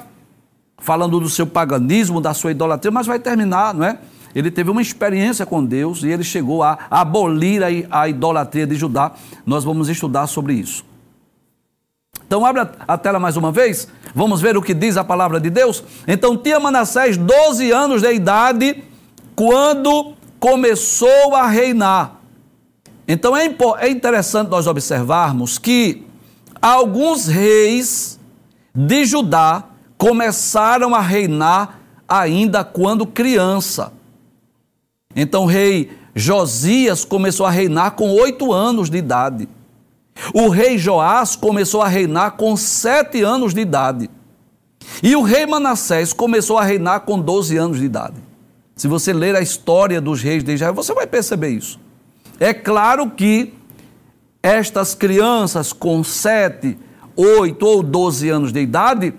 falando 0.77 1.19
do 1.19 1.27
seu 1.27 1.45
paganismo, 1.45 2.21
da 2.21 2.33
sua 2.33 2.51
idolatria, 2.51 2.89
mas 2.89 3.05
vai 3.05 3.19
terminar, 3.19 3.73
não 3.73 3.85
é? 3.85 3.99
Ele 4.33 4.49
teve 4.49 4.71
uma 4.71 4.81
experiência 4.81 5.45
com 5.45 5.63
Deus 5.63 6.03
e 6.03 6.07
ele 6.07 6.23
chegou 6.23 6.63
a 6.63 6.79
abolir 6.89 7.61
a, 7.61 7.67
a 7.99 8.07
idolatria 8.07 8.65
de 8.65 8.75
Judá. 8.75 9.11
Nós 9.45 9.65
vamos 9.65 9.89
estudar 9.89 10.27
sobre 10.27 10.53
isso. 10.53 10.85
Então, 12.25 12.45
abre 12.45 12.61
a, 12.61 12.69
a 12.87 12.97
tela 12.97 13.19
mais 13.19 13.35
uma 13.35 13.51
vez. 13.51 13.89
Vamos 14.15 14.39
ver 14.39 14.55
o 14.55 14.61
que 14.61 14.73
diz 14.73 14.95
a 14.95 15.03
palavra 15.03 15.37
de 15.37 15.49
Deus. 15.49 15.83
Então, 16.07 16.37
tinha 16.37 16.61
Manassés 16.61 17.17
12 17.17 17.71
anos 17.71 18.01
de 18.01 18.13
idade 18.13 18.83
quando 19.35 20.13
começou 20.43 21.33
a 21.35 21.47
reinar. 21.47 22.19
Então, 23.07 23.33
é, 23.33 23.45
é 23.79 23.89
interessante 23.89 24.50
nós 24.50 24.67
observarmos 24.67 25.57
que 25.57 26.05
alguns 26.62 27.27
reis 27.27 28.19
de 28.75 29.05
Judá 29.05 29.63
começaram 29.97 30.93
a 30.93 31.00
reinar 31.00 31.79
ainda 32.05 32.62
quando 32.62 33.07
criança. 33.07 33.93
Então 35.15 35.43
o 35.43 35.45
rei 35.45 35.97
Josias 36.13 37.05
começou 37.05 37.45
a 37.45 37.50
reinar 37.50 37.91
com 37.91 38.09
oito 38.12 38.51
anos 38.51 38.89
de 38.89 38.97
idade. 38.97 39.47
O 40.33 40.50
rei 40.50 40.77
Joás 40.77 41.38
começou 41.38 41.81
a 41.81 41.88
reinar 41.88 42.31
com 42.31 42.57
sete 42.57 43.21
anos 43.21 43.53
de 43.53 43.62
idade. 43.62 44.09
E 45.01 45.15
o 45.15 45.21
rei 45.21 45.45
Manassés 45.45 46.12
começou 46.12 46.57
a 46.57 46.65
reinar 46.65 47.01
com 47.01 47.17
doze 47.17 47.55
anos 47.55 47.79
de 47.79 47.85
idade. 47.85 48.32
Se 48.75 48.88
você 48.88 49.13
ler 49.13 49.36
a 49.36 49.42
história 49.42 50.01
dos 50.01 50.22
reis 50.22 50.44
de 50.44 50.53
Israel, 50.53 50.74
você 50.74 50.94
vai 50.94 51.06
perceber 51.06 51.50
isso. 51.50 51.80
É 52.39 52.53
claro 52.53 53.10
que 53.12 53.53
estas 54.42 54.96
crianças 54.96 55.72
com 55.72 56.03
sete, 56.03 56.77
oito 57.15 57.65
ou 57.65 57.84
doze 57.84 58.30
anos 58.30 58.51
de 58.51 58.60
idade 58.60 59.13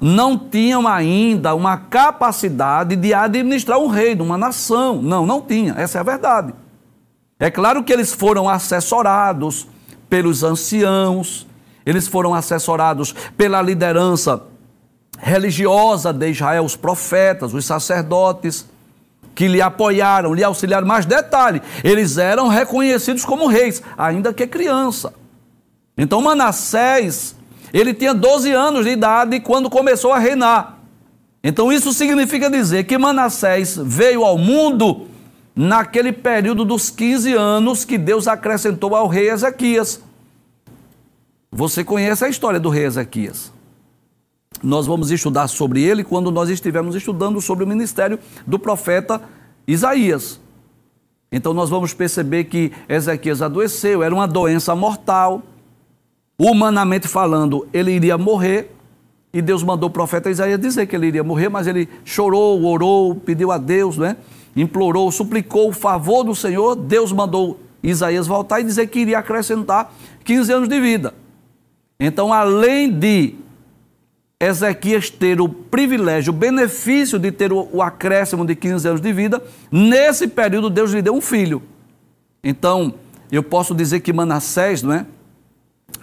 não 0.00 0.38
tinham 0.38 0.88
ainda 0.88 1.54
uma 1.54 1.76
capacidade 1.76 2.96
de 2.96 3.12
administrar 3.12 3.78
um 3.78 3.88
reino, 3.88 4.24
uma 4.24 4.38
nação. 4.38 5.02
Não, 5.02 5.26
não 5.26 5.42
tinha. 5.42 5.74
Essa 5.76 5.98
é 5.98 6.00
a 6.00 6.04
verdade. 6.04 6.54
É 7.38 7.50
claro 7.50 7.82
que 7.84 7.92
eles 7.92 8.14
foram 8.14 8.48
assessorados 8.48 9.66
pelos 10.08 10.42
anciãos, 10.42 11.46
eles 11.84 12.06
foram 12.06 12.34
assessorados 12.34 13.14
pela 13.36 13.60
liderança 13.60 14.42
religiosa 15.18 16.12
de 16.12 16.30
Israel, 16.30 16.64
os 16.64 16.76
profetas, 16.76 17.52
os 17.52 17.64
sacerdotes, 17.64 18.66
que 19.40 19.48
lhe 19.48 19.62
apoiaram, 19.62 20.34
lhe 20.34 20.44
auxiliaram. 20.44 20.86
Mas 20.86 21.06
detalhe, 21.06 21.62
eles 21.82 22.18
eram 22.18 22.46
reconhecidos 22.48 23.24
como 23.24 23.46
reis, 23.46 23.82
ainda 23.96 24.34
que 24.34 24.46
criança. 24.46 25.14
Então 25.96 26.20
Manassés 26.20 27.34
ele 27.72 27.94
tinha 27.94 28.12
12 28.12 28.52
anos 28.52 28.84
de 28.84 28.90
idade 28.90 29.40
quando 29.40 29.70
começou 29.70 30.12
a 30.12 30.18
reinar. 30.18 30.76
Então 31.42 31.72
isso 31.72 31.90
significa 31.94 32.50
dizer 32.50 32.84
que 32.84 32.98
Manassés 32.98 33.78
veio 33.82 34.26
ao 34.26 34.36
mundo 34.36 35.06
naquele 35.56 36.12
período 36.12 36.62
dos 36.62 36.90
15 36.90 37.32
anos 37.32 37.82
que 37.82 37.96
Deus 37.96 38.28
acrescentou 38.28 38.94
ao 38.94 39.08
rei 39.08 39.30
Ezequias. 39.30 40.02
Você 41.50 41.82
conhece 41.82 42.26
a 42.26 42.28
história 42.28 42.60
do 42.60 42.68
rei 42.68 42.84
Ezequias. 42.84 43.50
Nós 44.62 44.86
vamos 44.86 45.10
estudar 45.10 45.48
sobre 45.48 45.82
ele 45.82 46.04
quando 46.04 46.30
nós 46.30 46.48
estivermos 46.48 46.94
estudando 46.94 47.40
sobre 47.40 47.64
o 47.64 47.66
ministério 47.66 48.18
do 48.46 48.58
profeta 48.58 49.22
Isaías. 49.66 50.40
Então 51.32 51.54
nós 51.54 51.70
vamos 51.70 51.94
perceber 51.94 52.44
que 52.44 52.72
Ezequias 52.88 53.40
adoeceu, 53.40 54.02
era 54.02 54.14
uma 54.14 54.26
doença 54.26 54.74
mortal. 54.74 55.42
Humanamente 56.38 57.06
falando, 57.06 57.68
ele 57.72 57.92
iria 57.92 58.16
morrer, 58.16 58.74
e 59.32 59.40
Deus 59.40 59.62
mandou 59.62 59.88
o 59.88 59.92
profeta 59.92 60.30
Isaías 60.30 60.58
dizer 60.58 60.86
que 60.86 60.96
ele 60.96 61.06
iria 61.06 61.22
morrer, 61.22 61.48
mas 61.48 61.66
ele 61.66 61.88
chorou, 62.04 62.64
orou, 62.64 63.14
pediu 63.14 63.52
a 63.52 63.58
Deus, 63.58 63.96
né? 63.96 64.16
implorou, 64.56 65.10
suplicou 65.12 65.68
o 65.68 65.72
favor 65.72 66.24
do 66.24 66.34
Senhor. 66.34 66.74
Deus 66.74 67.12
mandou 67.12 67.60
Isaías 67.82 68.26
voltar 68.26 68.60
e 68.60 68.64
dizer 68.64 68.88
que 68.88 68.98
iria 68.98 69.18
acrescentar 69.18 69.92
15 70.24 70.52
anos 70.52 70.68
de 70.68 70.80
vida. 70.80 71.14
Então, 71.98 72.32
além 72.32 72.90
de 72.90 73.34
Ezequias 74.40 75.10
ter 75.10 75.38
o 75.38 75.46
privilégio, 75.46 76.32
o 76.32 76.36
benefício 76.36 77.18
de 77.18 77.30
ter 77.30 77.52
o, 77.52 77.82
acréscimo 77.82 78.46
de 78.46 78.56
15 78.56 78.88
anos 78.88 79.00
de 79.02 79.12
vida, 79.12 79.42
nesse 79.70 80.26
período 80.26 80.70
Deus 80.70 80.92
lhe 80.92 81.02
deu 81.02 81.14
um 81.14 81.20
filho. 81.20 81.62
Então, 82.42 82.94
eu 83.30 83.42
posso 83.42 83.74
dizer 83.74 84.00
que 84.00 84.14
Manassés, 84.14 84.82
não 84.82 84.94
é? 84.94 85.06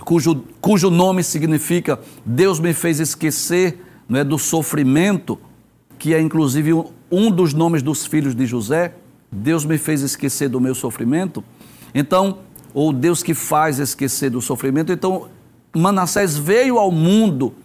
cujo, 0.06 0.44
cujo 0.62 0.92
nome 0.92 1.24
significa 1.24 2.00
Deus 2.24 2.60
me 2.60 2.74
fez 2.74 3.00
esquecer 3.00 3.84
não 4.08 4.20
é, 4.20 4.24
do 4.24 4.38
sofrimento, 4.38 5.40
que 5.98 6.14
é 6.14 6.22
inclusive 6.22 6.72
um 7.12 7.32
dos 7.32 7.54
nomes 7.54 7.82
dos 7.82 8.06
filhos 8.06 8.36
de 8.36 8.46
José, 8.46 8.94
Deus 9.32 9.66
me 9.66 9.78
fez 9.78 10.02
esquecer 10.02 10.48
do 10.48 10.62
meu 10.62 10.76
sofrimento. 10.76 11.44
Então, 11.94 12.40
ou 12.74 12.94
Deus 12.94 13.24
que 13.24 13.34
faz 13.34 13.80
esquecer 13.80 14.30
do 14.30 14.42
sofrimento. 14.42 14.92
Então, 14.92 15.28
Manassés 15.76 16.38
veio 16.38 16.78
ao 16.78 16.92
mundo 16.92 17.56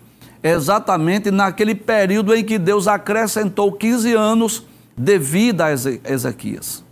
exatamente 0.43 1.31
naquele 1.31 1.75
período 1.75 2.35
em 2.35 2.45
que 2.45 2.59
Deus 2.59 2.89
acrescentou 2.89 3.73
15 3.73 4.13
anos 4.15 4.67
de 4.97 5.19
vida 5.19 5.67
a 5.67 5.73
Ezequias. 5.73 6.85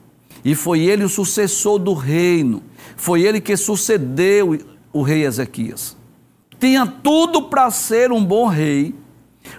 E 0.45 0.55
foi 0.55 0.81
ele 0.81 1.05
o 1.05 1.09
sucessor 1.09 1.79
do 1.79 1.93
reino, 1.93 2.63
foi 2.97 3.23
ele 3.23 3.41
que 3.41 3.57
sucedeu 3.57 4.59
o 4.93 5.03
rei 5.03 5.25
Ezequias. 5.25 5.97
Tinha 6.59 6.87
tudo 6.87 7.43
para 7.43 7.71
ser 7.71 8.13
um 8.13 8.25
bom 8.25 8.47
rei, 8.47 8.95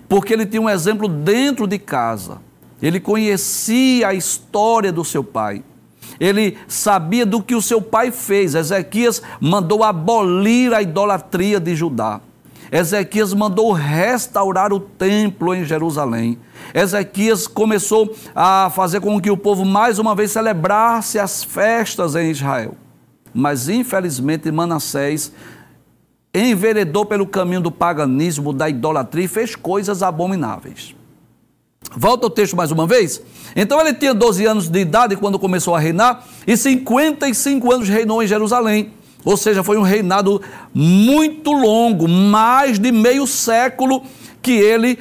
porque 0.08 0.34
ele 0.34 0.46
tinha 0.46 0.62
um 0.62 0.70
exemplo 0.70 1.08
dentro 1.08 1.68
de 1.68 1.78
casa. 1.78 2.40
Ele 2.82 3.00
conhecia 3.00 4.08
a 4.08 4.14
história 4.14 4.92
do 4.92 5.04
seu 5.04 5.24
pai. 5.24 5.64
Ele 6.20 6.58
sabia 6.68 7.26
do 7.26 7.42
que 7.42 7.56
o 7.56 7.62
seu 7.62 7.82
pai 7.82 8.12
fez. 8.12 8.56
Ezequias 8.56 9.22
mandou 9.40 9.84
abolir 9.84 10.74
a 10.74 10.82
idolatria 10.82 11.60
de 11.60 11.76
Judá. 11.76 12.22
Ezequias 12.72 13.34
mandou 13.34 13.74
restaurar 13.74 14.72
o 14.72 14.80
templo 14.80 15.54
em 15.54 15.66
Jerusalém. 15.66 16.40
Ezequias 16.74 17.46
começou 17.46 18.16
a 18.34 18.72
fazer 18.74 19.02
com 19.02 19.20
que 19.20 19.30
o 19.30 19.36
povo 19.36 19.66
mais 19.66 20.00
uma 20.00 20.16
vez 20.16 20.32
celebrasse 20.32 21.20
as 21.20 21.44
festas 21.44 22.16
em 22.16 22.32
Israel. 22.32 22.76
Mas 23.34 23.68
infelizmente 23.68 24.50
Manassés 24.50 25.34
enveredou 26.34 27.06
pelo 27.06 27.28
caminho 27.28 27.60
do 27.60 27.72
paganismo, 27.72 28.54
da 28.54 28.70
idolatria 28.70 29.26
e 29.26 29.28
fez 29.28 29.54
coisas 29.54 30.02
abomináveis. 30.02 30.96
Volta 31.94 32.28
o 32.28 32.30
texto 32.30 32.56
mais 32.56 32.72
uma 32.72 32.88
vez. 32.88 33.22
Então 33.54 33.82
ele 33.82 33.94
tinha 33.94 34.14
12 34.14 34.46
anos 34.46 34.70
de 34.70 34.80
idade 34.80 35.18
quando 35.18 35.38
começou 35.38 35.76
a 35.76 35.80
reinar 35.80 36.26
e 36.48 36.56
55 36.56 37.70
anos 37.70 37.90
reinou 37.90 38.24
em 38.24 38.28
Jerusalém. 38.28 38.94
Ou 39.24 39.38
seja, 39.38 39.64
foi 39.64 39.78
um 39.78 39.82
reinado 39.82 40.42
muito 40.74 41.52
longo, 41.52 42.08
mais 42.08 42.80
de 42.80 42.92
meio 42.92 43.28
século 43.28 44.04
que 44.42 44.52
ele 44.52 44.98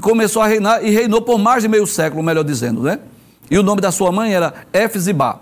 começou 0.00 0.40
a 0.40 0.46
reinar 0.46 0.84
e 0.84 0.90
reinou 0.90 1.20
por 1.20 1.38
mais 1.38 1.62
de 1.62 1.68
meio 1.68 1.86
século, 1.86 2.22
melhor 2.22 2.44
dizendo, 2.44 2.82
né? 2.82 2.98
E 3.50 3.58
o 3.58 3.62
nome 3.62 3.80
da 3.80 3.92
sua 3.92 4.10
mãe 4.10 4.32
era 4.32 4.54
Efzibá. 4.72 5.40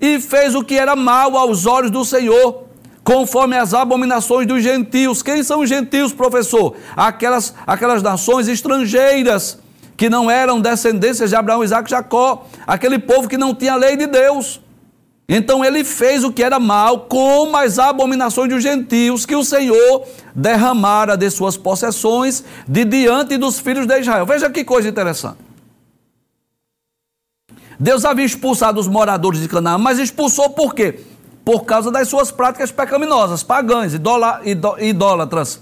E 0.00 0.18
fez 0.18 0.54
o 0.54 0.64
que 0.64 0.76
era 0.76 0.96
mal 0.96 1.36
aos 1.36 1.66
olhos 1.66 1.90
do 1.90 2.04
Senhor, 2.04 2.64
conforme 3.04 3.56
as 3.56 3.74
abominações 3.74 4.46
dos 4.46 4.62
gentios. 4.62 5.22
Quem 5.22 5.42
são 5.42 5.60
os 5.60 5.68
gentios, 5.68 6.12
professor? 6.12 6.74
Aquelas, 6.96 7.54
aquelas 7.66 8.02
nações 8.02 8.48
estrangeiras 8.48 9.58
que 9.96 10.08
não 10.08 10.30
eram 10.30 10.58
descendências 10.58 11.28
de 11.28 11.36
Abraão, 11.36 11.62
Isaac 11.62 11.86
e 11.86 11.90
Jacó, 11.90 12.46
aquele 12.66 12.98
povo 12.98 13.28
que 13.28 13.36
não 13.36 13.54
tinha 13.54 13.76
lei 13.76 13.96
de 13.96 14.06
Deus. 14.06 14.58
Então 15.32 15.64
ele 15.64 15.84
fez 15.84 16.24
o 16.24 16.32
que 16.32 16.42
era 16.42 16.58
mal, 16.58 17.02
como 17.02 17.56
as 17.56 17.78
abominações 17.78 18.52
dos 18.52 18.60
gentios 18.60 19.24
que 19.24 19.36
o 19.36 19.44
Senhor 19.44 20.04
derramara 20.34 21.16
de 21.16 21.30
suas 21.30 21.56
possessões 21.56 22.42
de 22.66 22.84
diante 22.84 23.38
dos 23.38 23.60
filhos 23.60 23.86
de 23.86 24.00
Israel. 24.00 24.26
Veja 24.26 24.50
que 24.50 24.64
coisa 24.64 24.88
interessante. 24.88 25.38
Deus 27.78 28.04
havia 28.04 28.24
expulsado 28.24 28.80
os 28.80 28.88
moradores 28.88 29.40
de 29.40 29.46
Canaã, 29.46 29.78
mas 29.78 30.00
expulsou 30.00 30.50
por 30.50 30.74
quê? 30.74 30.98
Por 31.44 31.64
causa 31.64 31.92
das 31.92 32.08
suas 32.08 32.32
práticas 32.32 32.72
pecaminosas, 32.72 33.44
pagãs, 33.44 33.92
idólatras. 34.80 35.60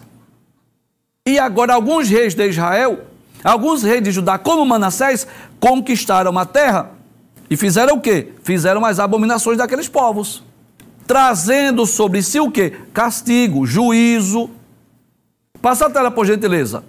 E 1.27 1.39
agora 1.39 1.75
alguns 1.75 2.09
reis 2.09 2.35
de 2.35 2.49
Israel, 2.49 3.01
alguns 3.45 3.83
reis 3.83 4.03
de 4.03 4.13
Judá, 4.13 4.39
como 4.39 4.65
Manassés, 4.65 5.27
conquistaram 5.61 6.39
a 6.39 6.47
terra 6.47 6.98
e 7.51 7.57
fizeram 7.57 7.97
o 7.97 8.01
quê? 8.01 8.33
Fizeram 8.43 8.85
as 8.85 8.99
abominações 8.99 9.59
daqueles 9.59 9.89
povos, 9.89 10.43
trazendo 11.07 11.87
sobre 11.87 12.23
si 12.23 12.39
o 12.39 12.51
quê? 12.51 12.75
Castigo, 12.93 13.67
juízo. 13.67 14.51
Passa 15.61 15.87
a 15.87 15.91
tela, 15.91 16.11
por 16.11 16.27
gentileza. 16.27 16.85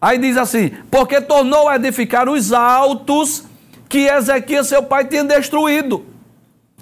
Aí 0.00 0.18
diz 0.18 0.36
assim: 0.36 0.72
porque 0.90 1.20
tornou 1.20 1.68
a 1.68 1.76
edificar 1.76 2.28
os 2.28 2.52
altos 2.52 3.44
que 3.88 4.08
Ezequias, 4.08 4.68
seu 4.68 4.82
pai, 4.82 5.04
tinha 5.04 5.22
destruído. 5.22 6.04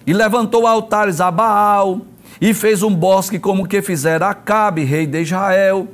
E 0.06 0.12
levantou 0.12 0.66
altares 0.66 1.20
a 1.20 1.30
Baal, 1.30 2.02
e 2.40 2.54
fez 2.54 2.82
um 2.82 2.94
bosque 2.94 3.38
como 3.38 3.66
que 3.66 3.82
fizera 3.82 4.28
Acabe, 4.28 4.84
rei 4.84 5.06
de 5.06 5.20
Israel. 5.20 5.88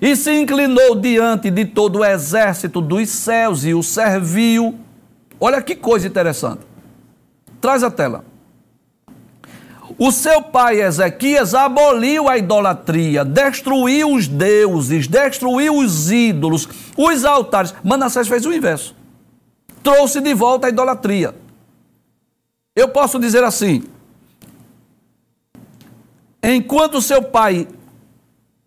E 0.00 0.16
se 0.16 0.32
inclinou 0.32 0.96
diante 0.96 1.50
de 1.50 1.64
todo 1.64 2.00
o 2.00 2.04
exército 2.04 2.80
dos 2.80 3.08
céus 3.08 3.64
e 3.64 3.72
o 3.72 3.82
serviu. 3.82 4.78
Olha 5.40 5.60
que 5.60 5.74
coisa 5.74 6.06
interessante. 6.06 6.60
Traz 7.60 7.82
a 7.82 7.90
tela. 7.90 8.24
O 9.98 10.10
seu 10.10 10.42
pai 10.42 10.82
Ezequias 10.82 11.54
aboliu 11.54 12.28
a 12.28 12.36
idolatria, 12.36 13.24
destruiu 13.24 14.12
os 14.12 14.26
deuses, 14.26 15.06
destruiu 15.06 15.76
os 15.76 16.10
ídolos, 16.10 16.68
os 16.96 17.24
altares. 17.24 17.74
Manassés 17.82 18.28
fez 18.28 18.44
o 18.44 18.52
inverso. 18.52 18.94
Trouxe 19.82 20.20
de 20.20 20.34
volta 20.34 20.66
a 20.66 20.70
idolatria. 20.70 21.34
Eu 22.74 22.88
posso 22.88 23.18
dizer 23.18 23.42
assim: 23.44 23.84
enquanto 26.42 27.00
seu 27.00 27.22
pai 27.22 27.66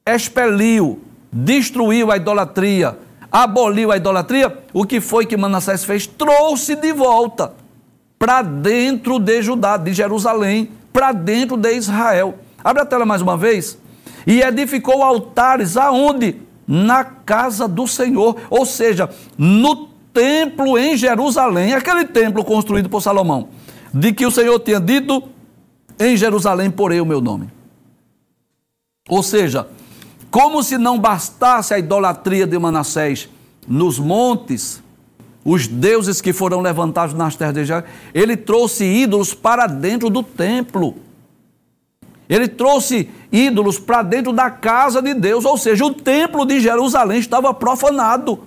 expeliu, 0.08 1.04
destruiu 1.32 2.12
a 2.12 2.18
idolatria, 2.18 2.98
aboliu 3.32 3.92
a 3.92 3.98
idolatria, 3.98 4.58
o 4.74 4.86
que 4.86 5.00
foi 5.00 5.26
que 5.26 5.38
Manassés 5.38 5.84
fez? 5.84 6.08
Trouxe 6.08 6.76
de 6.76 6.92
volta 6.94 7.54
para 8.18 8.42
dentro 8.42 9.20
de 9.20 9.42
Judá, 9.42 9.78
de 9.78 9.94
Jerusalém, 9.94 10.72
para 10.92 11.12
dentro 11.12 11.56
de 11.56 11.74
Israel. 11.74 12.36
Abre 12.64 12.82
a 12.82 12.86
tela 12.86 13.06
mais 13.06 13.22
uma 13.22 13.38
vez. 13.38 13.78
E 14.28 14.42
edificou 14.42 15.04
altares 15.04 15.78
aonde? 15.78 16.36
Na 16.68 17.04
casa 17.04 17.68
do 17.68 17.88
Senhor, 17.88 18.36
ou 18.48 18.64
seja, 18.64 19.10
no 19.36 19.88
templo 20.14 20.78
em 20.78 20.96
Jerusalém, 20.96 21.74
aquele 21.74 22.06
templo 22.06 22.46
construído 22.46 22.88
por 22.88 23.02
Salomão, 23.02 23.48
de 23.92 24.14
que 24.14 24.24
o 24.24 24.30
Senhor 24.30 24.60
tinha 24.60 24.80
dito: 24.80 25.24
em 26.00 26.16
Jerusalém 26.16 26.70
porei 26.70 27.02
o 27.02 27.06
meu 27.08 27.22
nome. 27.22 27.50
Ou 29.10 29.24
seja, 29.24 29.68
como 30.32 30.62
se 30.62 30.78
não 30.78 31.00
bastasse 31.00 31.74
a 31.74 31.80
idolatria 31.80 32.46
de 32.46 32.58
Manassés 32.58 33.30
nos 33.68 33.98
montes, 34.00 34.82
os 35.44 35.68
deuses 35.68 36.22
que 36.22 36.34
foram 36.34 36.62
levantados 36.62 37.16
nas 37.16 37.36
terras 37.36 37.54
de 37.54 37.62
Israel, 37.62 37.84
ele 38.14 38.38
trouxe 38.38 38.84
ídolos 38.84 39.34
para 39.34 39.66
dentro 39.68 40.10
do 40.10 40.22
templo. 40.22 40.96
Ele 42.28 42.48
trouxe 42.48 43.10
ídolos 43.32 43.80
para 43.80 44.04
dentro 44.04 44.32
da 44.32 44.52
casa 44.52 45.02
de 45.02 45.16
Deus, 45.16 45.46
ou 45.46 45.58
seja, 45.58 45.84
o 45.84 45.94
templo 45.94 46.46
de 46.46 46.60
Jerusalém 46.60 47.20
estava 47.20 47.52
profanado. 47.54 48.44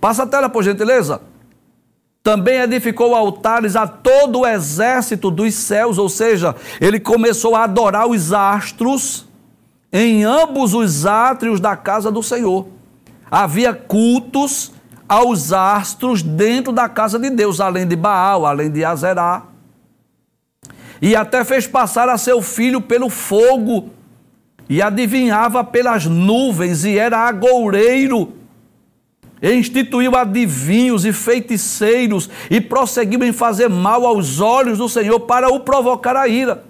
Passa 0.00 0.22
a 0.22 0.26
tela, 0.26 0.48
por 0.48 0.62
gentileza. 0.62 1.20
Também 2.22 2.60
edificou 2.60 3.14
altares 3.14 3.76
a 3.76 3.86
todo 3.86 4.40
o 4.40 4.46
exército 4.46 5.30
dos 5.30 5.54
céus, 5.54 5.98
ou 5.98 6.08
seja, 6.08 6.56
ele 6.80 6.98
começou 6.98 7.54
a 7.54 7.64
adorar 7.64 8.06
os 8.06 8.32
astros 8.32 9.27
em 9.92 10.24
ambos 10.24 10.74
os 10.74 11.06
átrios 11.06 11.60
da 11.60 11.76
casa 11.76 12.10
do 12.10 12.22
Senhor. 12.22 12.68
Havia 13.30 13.72
cultos 13.72 14.72
aos 15.08 15.52
astros 15.52 16.22
dentro 16.22 16.72
da 16.72 16.88
casa 16.88 17.18
de 17.18 17.30
Deus, 17.30 17.60
além 17.60 17.86
de 17.86 17.96
Baal, 17.96 18.44
além 18.44 18.70
de 18.70 18.84
Azerá. 18.84 19.44
E 21.00 21.16
até 21.16 21.44
fez 21.44 21.66
passar 21.66 22.08
a 22.08 22.18
seu 22.18 22.42
filho 22.42 22.80
pelo 22.80 23.08
fogo, 23.08 23.90
e 24.68 24.82
adivinhava 24.82 25.64
pelas 25.64 26.04
nuvens, 26.04 26.84
e 26.84 26.98
era 26.98 27.26
agoureiro. 27.26 28.34
E 29.40 29.54
instituiu 29.54 30.14
adivinhos 30.16 31.06
e 31.06 31.12
feiticeiros, 31.12 32.28
e 32.50 32.60
prosseguiu 32.60 33.22
em 33.24 33.32
fazer 33.32 33.68
mal 33.68 34.04
aos 34.04 34.40
olhos 34.40 34.76
do 34.76 34.88
Senhor 34.88 35.20
para 35.20 35.48
o 35.48 35.60
provocar 35.60 36.16
a 36.16 36.28
ira. 36.28 36.67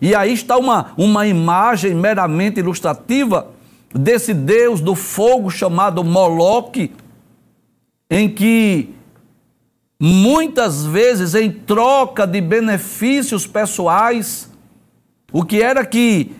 E 0.00 0.14
aí 0.14 0.32
está 0.32 0.56
uma, 0.56 0.92
uma 0.96 1.26
imagem 1.26 1.94
meramente 1.94 2.60
ilustrativa 2.60 3.50
desse 3.94 4.32
Deus 4.34 4.80
do 4.80 4.94
fogo 4.94 5.50
chamado 5.50 6.04
Moloque, 6.04 6.92
em 8.10 8.28
que 8.28 8.94
muitas 10.00 10.86
vezes, 10.86 11.34
em 11.34 11.50
troca 11.50 12.26
de 12.26 12.40
benefícios 12.40 13.46
pessoais, 13.46 14.50
o 15.32 15.44
que 15.44 15.60
era 15.60 15.84
que 15.84 16.32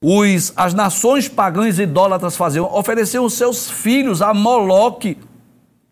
os, 0.00 0.52
as 0.56 0.74
nações 0.74 1.28
pagãs 1.28 1.78
idólatras 1.78 2.36
faziam? 2.36 2.72
Ofereciam 2.74 3.28
seus 3.28 3.70
filhos 3.70 4.20
a 4.20 4.34
Moloque. 4.34 5.16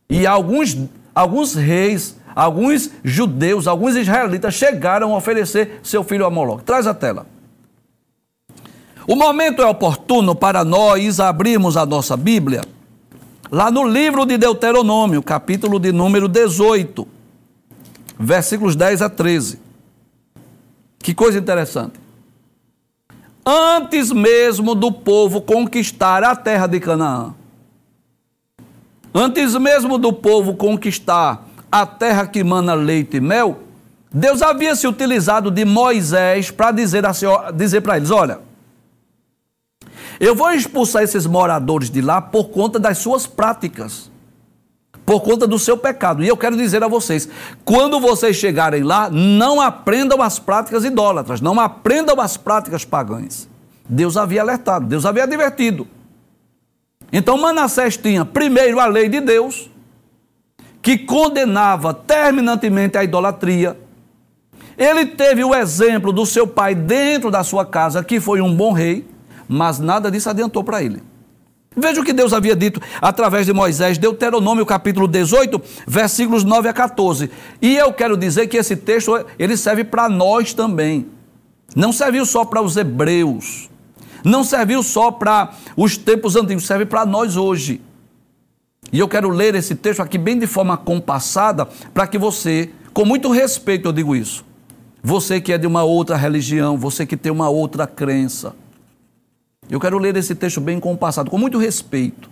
E 0.08 0.26
alguns, 0.26 0.76
alguns 1.14 1.54
reis 1.54 2.16
alguns 2.36 2.90
judeus, 3.02 3.66
alguns 3.66 3.96
israelitas 3.96 4.52
chegaram 4.52 5.14
a 5.14 5.16
oferecer 5.16 5.80
seu 5.82 6.04
filho 6.04 6.26
a 6.26 6.30
Moloque. 6.30 6.64
Traz 6.64 6.86
a 6.86 6.92
tela. 6.92 7.26
O 9.08 9.16
momento 9.16 9.62
é 9.62 9.66
oportuno 9.66 10.34
para 10.34 10.62
nós 10.62 11.18
abrirmos 11.18 11.78
a 11.78 11.86
nossa 11.86 12.14
Bíblia 12.14 12.60
lá 13.50 13.70
no 13.70 13.84
livro 13.88 14.26
de 14.26 14.36
Deuteronômio, 14.36 15.22
capítulo 15.22 15.78
de 15.78 15.92
número 15.92 16.28
18, 16.28 17.08
versículos 18.18 18.76
10 18.76 19.00
a 19.00 19.08
13. 19.08 19.58
Que 20.98 21.14
coisa 21.14 21.38
interessante. 21.38 21.94
Antes 23.46 24.10
mesmo 24.10 24.74
do 24.74 24.90
povo 24.90 25.40
conquistar 25.40 26.22
a 26.24 26.34
terra 26.34 26.66
de 26.66 26.80
Canaã, 26.80 27.32
antes 29.14 29.54
mesmo 29.54 29.96
do 29.96 30.12
povo 30.12 30.56
conquistar 30.56 31.45
a 31.70 31.86
terra 31.86 32.26
que 32.26 32.42
mana 32.42 32.74
leite 32.74 33.16
e 33.16 33.20
mel, 33.20 33.60
Deus 34.12 34.42
havia 34.42 34.74
se 34.74 34.86
utilizado 34.86 35.50
de 35.50 35.64
Moisés 35.64 36.50
para 36.50 36.70
dizer, 36.72 37.04
dizer 37.54 37.80
para 37.80 37.96
eles: 37.96 38.10
olha, 38.10 38.40
eu 40.18 40.34
vou 40.34 40.50
expulsar 40.52 41.02
esses 41.02 41.26
moradores 41.26 41.90
de 41.90 42.00
lá 42.00 42.20
por 42.20 42.48
conta 42.50 42.78
das 42.78 42.98
suas 42.98 43.26
práticas 43.26 44.10
por 45.06 45.20
conta 45.20 45.46
do 45.46 45.56
seu 45.56 45.78
pecado. 45.78 46.24
E 46.24 46.28
eu 46.28 46.36
quero 46.36 46.56
dizer 46.56 46.82
a 46.82 46.88
vocês: 46.88 47.28
quando 47.64 48.00
vocês 48.00 48.36
chegarem 48.36 48.82
lá, 48.82 49.08
não 49.08 49.60
aprendam 49.60 50.20
as 50.20 50.40
práticas 50.40 50.84
idólatras, 50.84 51.40
não 51.40 51.60
aprendam 51.60 52.20
as 52.20 52.36
práticas 52.36 52.84
pagãs. 52.84 53.48
Deus 53.88 54.16
havia 54.16 54.42
alertado, 54.42 54.84
Deus 54.86 55.06
havia 55.06 55.22
advertido. 55.22 55.86
Então 57.12 57.38
Manassés 57.38 57.96
tinha, 57.96 58.24
primeiro, 58.24 58.80
a 58.80 58.86
lei 58.86 59.08
de 59.08 59.20
Deus, 59.20 59.70
que 60.86 60.96
condenava 60.96 61.92
terminantemente 61.92 62.96
a 62.96 63.02
idolatria. 63.02 63.76
Ele 64.78 65.04
teve 65.04 65.42
o 65.42 65.52
exemplo 65.52 66.12
do 66.12 66.24
seu 66.24 66.46
pai 66.46 66.76
dentro 66.76 67.28
da 67.28 67.42
sua 67.42 67.66
casa, 67.66 68.04
que 68.04 68.20
foi 68.20 68.40
um 68.40 68.54
bom 68.54 68.70
rei, 68.70 69.04
mas 69.48 69.80
nada 69.80 70.12
disso 70.12 70.30
adiantou 70.30 70.62
para 70.62 70.84
ele. 70.84 71.02
Veja 71.76 72.00
o 72.00 72.04
que 72.04 72.12
Deus 72.12 72.32
havia 72.32 72.54
dito 72.54 72.80
através 73.02 73.46
de 73.46 73.52
Moisés, 73.52 73.98
Deuteronômio 73.98 74.64
capítulo 74.64 75.08
18, 75.08 75.60
versículos 75.88 76.44
9 76.44 76.68
a 76.68 76.72
14. 76.72 77.32
E 77.60 77.76
eu 77.76 77.92
quero 77.92 78.16
dizer 78.16 78.46
que 78.46 78.56
esse 78.56 78.76
texto 78.76 79.26
ele 79.40 79.56
serve 79.56 79.82
para 79.82 80.08
nós 80.08 80.54
também. 80.54 81.08
Não 81.74 81.92
serviu 81.92 82.24
só 82.24 82.44
para 82.44 82.62
os 82.62 82.76
hebreus. 82.76 83.68
Não 84.24 84.44
serviu 84.44 84.84
só 84.84 85.10
para 85.10 85.50
os 85.76 85.96
tempos 85.96 86.36
antigos, 86.36 86.64
serve 86.64 86.86
para 86.86 87.04
nós 87.04 87.36
hoje. 87.36 87.80
E 88.92 88.98
eu 88.98 89.08
quero 89.08 89.28
ler 89.28 89.54
esse 89.54 89.74
texto 89.74 90.00
aqui 90.00 90.16
bem 90.16 90.38
de 90.38 90.46
forma 90.46 90.76
compassada, 90.76 91.66
para 91.92 92.06
que 92.06 92.18
você, 92.18 92.70
com 92.92 93.04
muito 93.04 93.30
respeito 93.30 93.88
eu 93.88 93.92
digo 93.92 94.14
isso, 94.14 94.44
você 95.02 95.40
que 95.40 95.52
é 95.52 95.58
de 95.58 95.66
uma 95.66 95.82
outra 95.82 96.16
religião, 96.16 96.76
você 96.76 97.04
que 97.06 97.16
tem 97.16 97.32
uma 97.32 97.48
outra 97.48 97.86
crença, 97.86 98.54
eu 99.68 99.80
quero 99.80 99.98
ler 99.98 100.16
esse 100.16 100.34
texto 100.34 100.60
bem 100.60 100.78
compassado, 100.78 101.30
com 101.30 101.38
muito 101.38 101.58
respeito, 101.58 102.30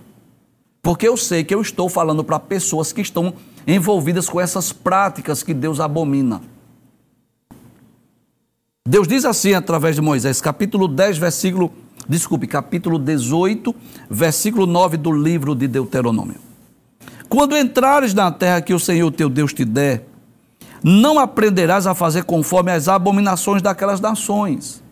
porque 0.81 1.07
eu 1.07 1.17
sei 1.17 1.43
que 1.43 1.53
eu 1.53 1.61
estou 1.61 1.89
falando 1.89 2.23
para 2.23 2.39
pessoas 2.39 2.93
que 2.93 3.01
estão 3.01 3.33
envolvidas 3.67 4.29
com 4.29 4.39
essas 4.39 4.71
práticas 4.71 5.43
que 5.43 5.53
Deus 5.53 5.79
abomina. 5.79 6.41
Deus 8.87 9.07
diz 9.07 9.25
assim 9.25 9.53
através 9.53 9.95
de 9.95 10.01
Moisés, 10.01 10.39
capítulo 10.39 10.87
10, 10.87 11.17
versículo, 11.17 11.71
desculpe, 12.07 12.45
capítulo 12.45 12.99
18, 12.99 13.73
versículo 14.09 14.67
9 14.67 14.95
do 14.97 15.11
livro 15.11 15.55
de 15.55 15.67
Deuteronômio. 15.67 16.44
Quando 17.29 17.57
entrares 17.57 18.13
na 18.13 18.31
terra 18.31 18.61
que 18.61 18.73
o 18.73 18.79
Senhor 18.79 19.11
teu 19.11 19.29
Deus 19.29 19.53
te 19.53 19.65
der, 19.65 20.07
não 20.83 21.19
aprenderás 21.19 21.87
a 21.87 21.95
fazer 21.95 22.23
conforme 22.23 22.71
as 22.71 22.87
abominações 22.87 23.61
daquelas 23.61 23.99
nações 23.99 24.83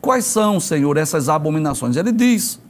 Quais 0.00 0.24
são, 0.24 0.60
Senhor, 0.60 0.96
essas 0.96 1.28
abominações? 1.28 1.96
Ele 1.96 2.12
diz: 2.12 2.60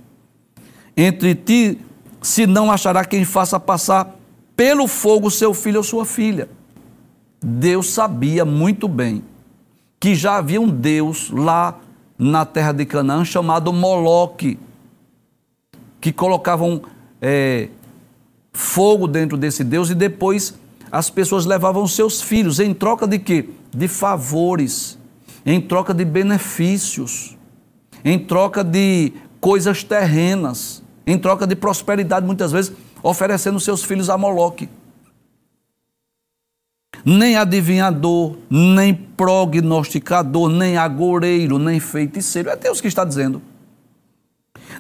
Entre 0.96 1.34
ti 1.34 1.78
se 2.22 2.46
não 2.46 2.70
achará 2.70 3.04
quem 3.04 3.24
faça 3.24 3.60
passar 3.60 4.16
pelo 4.56 4.88
fogo 4.88 5.30
seu 5.30 5.54
filho 5.54 5.78
ou 5.78 5.84
sua 5.84 6.04
filha. 6.04 6.48
Deus 7.40 7.90
sabia 7.90 8.44
muito 8.44 8.88
bem 8.88 9.22
que 10.00 10.14
já 10.14 10.36
havia 10.36 10.60
um 10.60 10.68
Deus 10.68 11.30
lá 11.30 11.78
na 12.18 12.44
terra 12.44 12.72
de 12.72 12.84
Canaã 12.84 13.24
chamado 13.24 13.72
Moloque, 13.72 14.58
que 16.00 16.12
colocavam 16.12 16.82
é, 17.22 17.68
fogo 18.58 19.06
dentro 19.06 19.36
desse 19.36 19.62
Deus 19.62 19.88
e 19.88 19.94
depois 19.94 20.54
as 20.90 21.08
pessoas 21.08 21.46
levavam 21.46 21.86
seus 21.86 22.20
filhos 22.20 22.58
em 22.58 22.74
troca 22.74 23.06
de 23.06 23.18
quê? 23.18 23.48
De 23.72 23.86
favores 23.86 24.98
em 25.46 25.60
troca 25.60 25.94
de 25.94 26.04
benefícios, 26.04 27.36
em 28.04 28.18
troca 28.18 28.64
de 28.64 29.12
coisas 29.40 29.84
terrenas, 29.84 30.82
em 31.06 31.16
troca 31.16 31.46
de 31.46 31.54
prosperidade, 31.54 32.26
muitas 32.26 32.50
vezes 32.50 32.72
oferecendo 33.00 33.60
seus 33.60 33.84
filhos 33.84 34.10
a 34.10 34.18
Moloque. 34.18 34.68
Nem 37.04 37.36
adivinhador, 37.36 38.36
nem 38.50 38.92
prognosticador, 38.92 40.50
nem 40.50 40.76
agoureiro, 40.76 41.58
nem 41.58 41.78
feiticeiro. 41.78 42.50
É 42.50 42.56
Deus 42.56 42.80
que 42.80 42.88
está 42.88 43.04
dizendo. 43.04 43.40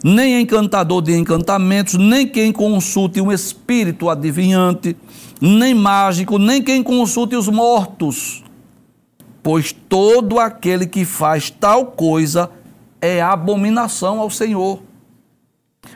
Nem 0.02 0.40
encantador 0.40 1.02
de 1.02 1.16
encantamentos, 1.16 1.94
nem 1.94 2.26
quem 2.26 2.52
consulte 2.52 3.20
um 3.20 3.32
espírito 3.32 4.08
adivinhante, 4.08 4.96
nem 5.40 5.74
mágico, 5.74 6.38
nem 6.38 6.62
quem 6.62 6.82
consulte 6.82 7.34
os 7.34 7.48
mortos, 7.48 8.44
pois 9.42 9.72
todo 9.72 10.38
aquele 10.38 10.86
que 10.86 11.04
faz 11.04 11.50
tal 11.50 11.86
coisa 11.86 12.50
é 13.00 13.20
abominação 13.20 14.20
ao 14.20 14.30
Senhor. 14.30 14.80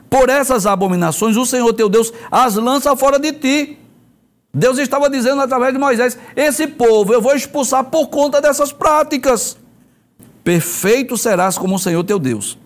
Por 0.08 0.28
essas 0.28 0.66
abominações, 0.66 1.36
o 1.36 1.46
Senhor 1.46 1.72
teu 1.72 1.88
Deus 1.88 2.12
as 2.30 2.54
lança 2.54 2.94
fora 2.96 3.18
de 3.18 3.32
ti. 3.32 3.78
Deus 4.54 4.78
estava 4.78 5.08
dizendo 5.08 5.40
através 5.40 5.72
de 5.72 5.78
Moisés: 5.78 6.18
Esse 6.36 6.66
povo 6.66 7.12
eu 7.12 7.20
vou 7.20 7.34
expulsar 7.34 7.84
por 7.84 8.08
conta 8.08 8.40
dessas 8.40 8.72
práticas. 8.72 9.56
Perfeito 10.44 11.16
serás 11.16 11.56
como 11.56 11.76
o 11.76 11.78
Senhor 11.78 12.04
teu 12.04 12.18
Deus. 12.18 12.58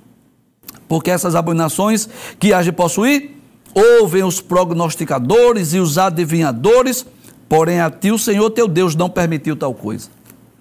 Porque 0.88 1.10
essas 1.10 1.34
abominações 1.34 2.08
que 2.38 2.52
há 2.52 2.62
de 2.62 2.72
possuir, 2.72 3.30
ouvem 3.74 4.22
os 4.22 4.40
prognosticadores 4.40 5.74
e 5.74 5.78
os 5.78 5.98
adivinhadores, 5.98 7.06
porém 7.48 7.80
a 7.80 7.90
ti 7.90 8.10
o 8.10 8.18
Senhor 8.18 8.50
teu 8.50 8.66
Deus 8.66 8.94
não 8.94 9.10
permitiu 9.10 9.56
tal 9.56 9.74
coisa. 9.74 10.08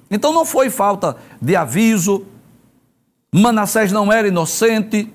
Então 0.09 0.33
não 0.33 0.45
foi 0.45 0.69
falta 0.69 1.15
de 1.41 1.55
aviso. 1.55 2.25
Manassés 3.33 3.91
não 3.91 4.11
era 4.11 4.27
inocente. 4.27 5.11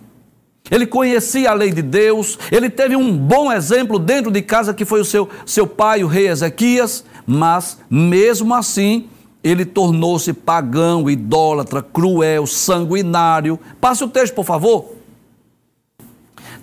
Ele 0.71 0.87
conhecia 0.87 1.51
a 1.51 1.55
lei 1.55 1.73
de 1.73 1.83
Deus, 1.83 2.39
ele 2.53 2.71
teve 2.71 2.95
um 2.95 3.17
bom 3.17 3.51
exemplo 3.51 3.99
dentro 3.99 4.31
de 4.31 4.41
casa 4.41 4.73
que 4.73 4.85
foi 4.85 5.01
o 5.01 5.05
seu, 5.05 5.29
seu 5.45 5.67
pai, 5.67 6.05
o 6.05 6.07
rei 6.07 6.29
Ezequias, 6.29 7.05
mas 7.27 7.79
mesmo 7.91 8.55
assim 8.55 9.09
ele 9.43 9.65
tornou-se 9.65 10.33
pagão, 10.33 11.09
idólatra, 11.09 11.83
cruel, 11.83 12.47
sanguinário. 12.47 13.59
Passe 13.81 14.05
o 14.05 14.09
texto, 14.09 14.35
por 14.35 14.45
favor. 14.45 15.00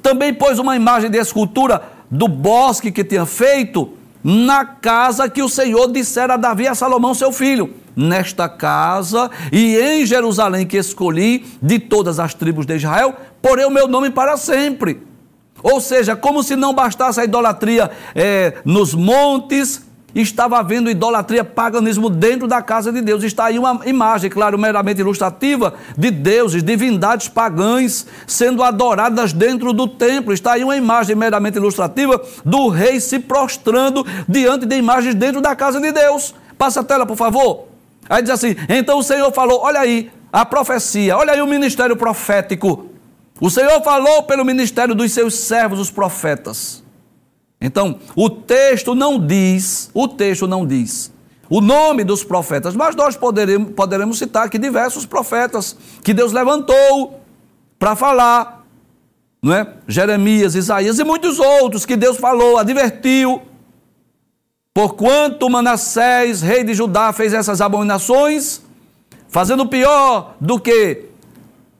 Também 0.08 0.34
pôs 0.34 0.58
uma 0.58 0.74
imagem 0.74 1.10
de 1.10 1.18
escultura 1.18 1.82
do 2.10 2.30
bosque 2.30 2.94
que 2.94 3.04
tinha 3.04 3.26
feito 3.26 3.92
na 4.24 4.64
casa 4.64 5.28
que 5.28 5.44
o 5.44 5.50
Senhor 5.50 5.92
dissera 5.92 6.36
a 6.36 6.38
Davi 6.38 6.66
a 6.66 6.74
Salomão, 6.74 7.14
seu 7.14 7.30
filho 7.30 7.74
nesta 7.94 8.48
casa 8.48 9.30
e 9.52 9.76
em 9.76 10.06
Jerusalém 10.06 10.66
que 10.66 10.78
escolhi 10.78 11.46
de 11.62 11.78
todas 11.78 12.22
as 12.22 12.34
tribos 12.34 12.66
de 12.66 12.78
Israel, 12.78 13.18
porei 13.42 13.66
o 13.66 13.70
meu 13.70 13.86
nome 13.86 14.10
para 14.10 14.38
sempre. 14.38 15.06
Ou 15.62 15.82
seja, 15.82 16.16
como 16.16 16.42
se 16.42 16.56
não 16.56 16.74
bastasse 16.74 17.20
a 17.20 17.26
idolatria 17.26 17.92
é, 18.16 18.54
nos 18.64 18.94
montes, 18.94 19.87
estava 20.16 20.58
havendo 20.58 20.90
idolatria, 20.90 21.44
paganismo 21.44 22.10
dentro 22.10 22.48
da 22.48 22.62
casa 22.62 22.92
de 22.92 23.02
Deus. 23.02 23.24
Está 23.24 23.46
aí 23.46 23.60
uma 23.60 23.82
imagem, 23.86 24.30
claro, 24.30 24.58
meramente 24.58 25.02
ilustrativa, 25.02 25.74
de 25.98 26.10
deuses, 26.10 26.64
divindades 26.64 27.28
pagãs 27.28 28.08
sendo 28.26 28.64
adoradas 28.64 29.34
dentro 29.34 29.74
do 29.74 29.88
templo. 29.88 30.34
Está 30.34 30.54
aí 30.54 30.64
uma 30.64 30.78
imagem 30.78 31.16
meramente 31.16 31.58
ilustrativa 31.58 32.22
do 32.44 32.68
rei 32.70 33.00
se 33.00 33.20
prostrando 33.20 34.06
diante 34.28 34.66
de 34.66 34.76
imagens 34.76 35.14
dentro 35.14 35.42
da 35.42 35.56
casa 35.56 35.80
de 35.80 35.92
Deus. 35.92 36.34
Passa 36.58 36.82
a 36.82 36.84
tela, 36.84 37.06
por 37.06 37.18
favor. 37.18 37.68
Aí 38.10 38.22
diz 38.22 38.32
assim: 38.32 38.56
então 38.70 39.00
o 39.00 39.04
Senhor 39.04 39.32
falou, 39.32 39.62
olha 39.62 39.80
aí 39.80 40.12
a 40.32 40.46
profecia, 40.46 41.18
olha 41.18 41.34
aí 41.34 41.42
o 41.42 41.48
ministério 41.48 41.96
profético. 41.96 42.88
O 43.40 43.50
Senhor 43.50 43.84
falou 43.84 44.24
pelo 44.24 44.44
ministério 44.44 44.96
dos 44.96 45.12
seus 45.12 45.36
servos, 45.36 45.80
os 45.80 45.92
profetas. 45.92 46.84
Então, 47.60 48.00
o 48.16 48.30
texto 48.30 48.94
não 48.94 49.20
diz, 49.20 49.90
o 49.94 50.08
texto 50.08 50.48
não 50.48 50.66
diz 50.66 51.12
o 51.50 51.62
nome 51.62 52.04
dos 52.04 52.24
profetas, 52.24 52.76
mas 52.76 52.96
nós 52.96 53.16
poderemos, 53.16 53.72
poderemos 53.72 54.18
citar 54.18 54.46
aqui 54.46 54.58
diversos 54.58 55.06
profetas 55.06 55.78
que 56.04 56.14
Deus 56.14 56.34
levantou 56.34 57.22
para 57.80 57.96
falar, 57.96 58.66
não 59.42 59.54
é? 59.54 59.74
Jeremias, 59.88 60.56
Isaías 60.56 61.00
e 61.00 61.04
muitos 61.04 61.40
outros 61.40 61.86
que 61.86 61.96
Deus 61.96 62.18
falou, 62.18 62.58
advertiu. 62.58 63.42
Porquanto 64.74 65.50
Manassés, 65.50 66.42
rei 66.42 66.64
de 66.64 66.74
Judá, 66.74 67.14
fez 67.14 67.34
essas 67.34 67.62
abominações, 67.62 68.62
fazendo 69.30 69.66
pior 69.68 70.36
do 70.40 70.60
que 70.60 71.06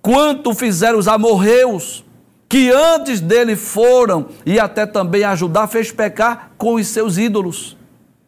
quanto 0.02 0.54
fizeram 0.54 0.98
os 0.98 1.08
amorreus, 1.08 2.04
que 2.50 2.72
antes 2.72 3.20
dele 3.20 3.56
foram, 3.56 4.28
e 4.46 4.60
até 4.60 4.86
também 4.86 5.24
a 5.24 5.36
Judá 5.36 5.68
fez 5.68 5.92
pecar 5.92 6.52
com 6.58 6.76
os 6.76 6.88
seus 6.88 7.18
ídolos. 7.18 7.76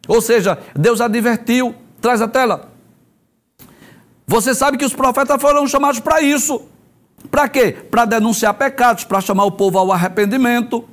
Ou 0.06 0.20
seja, 0.20 0.58
Deus 0.74 1.00
advertiu, 1.00 1.74
traz 2.00 2.20
a 2.20 2.28
tela. 2.28 2.70
Você 4.26 4.54
sabe 4.54 4.76
que 4.76 4.84
os 4.84 4.92
profetas 4.92 5.40
foram 5.40 5.66
chamados 5.66 6.00
para 6.00 6.20
isso. 6.20 6.62
Para 7.30 7.48
quê? 7.48 7.72
Para 7.72 8.04
denunciar 8.04 8.54
pecados, 8.54 9.04
para 9.04 9.20
chamar 9.20 9.44
o 9.44 9.52
povo 9.52 9.78
ao 9.78 9.90
arrependimento, 9.90 10.84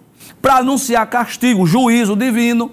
para 0.42 0.58
anunciar 0.58 1.08
castigo, 1.10 1.66
juízo 1.66 2.16
divino. 2.16 2.72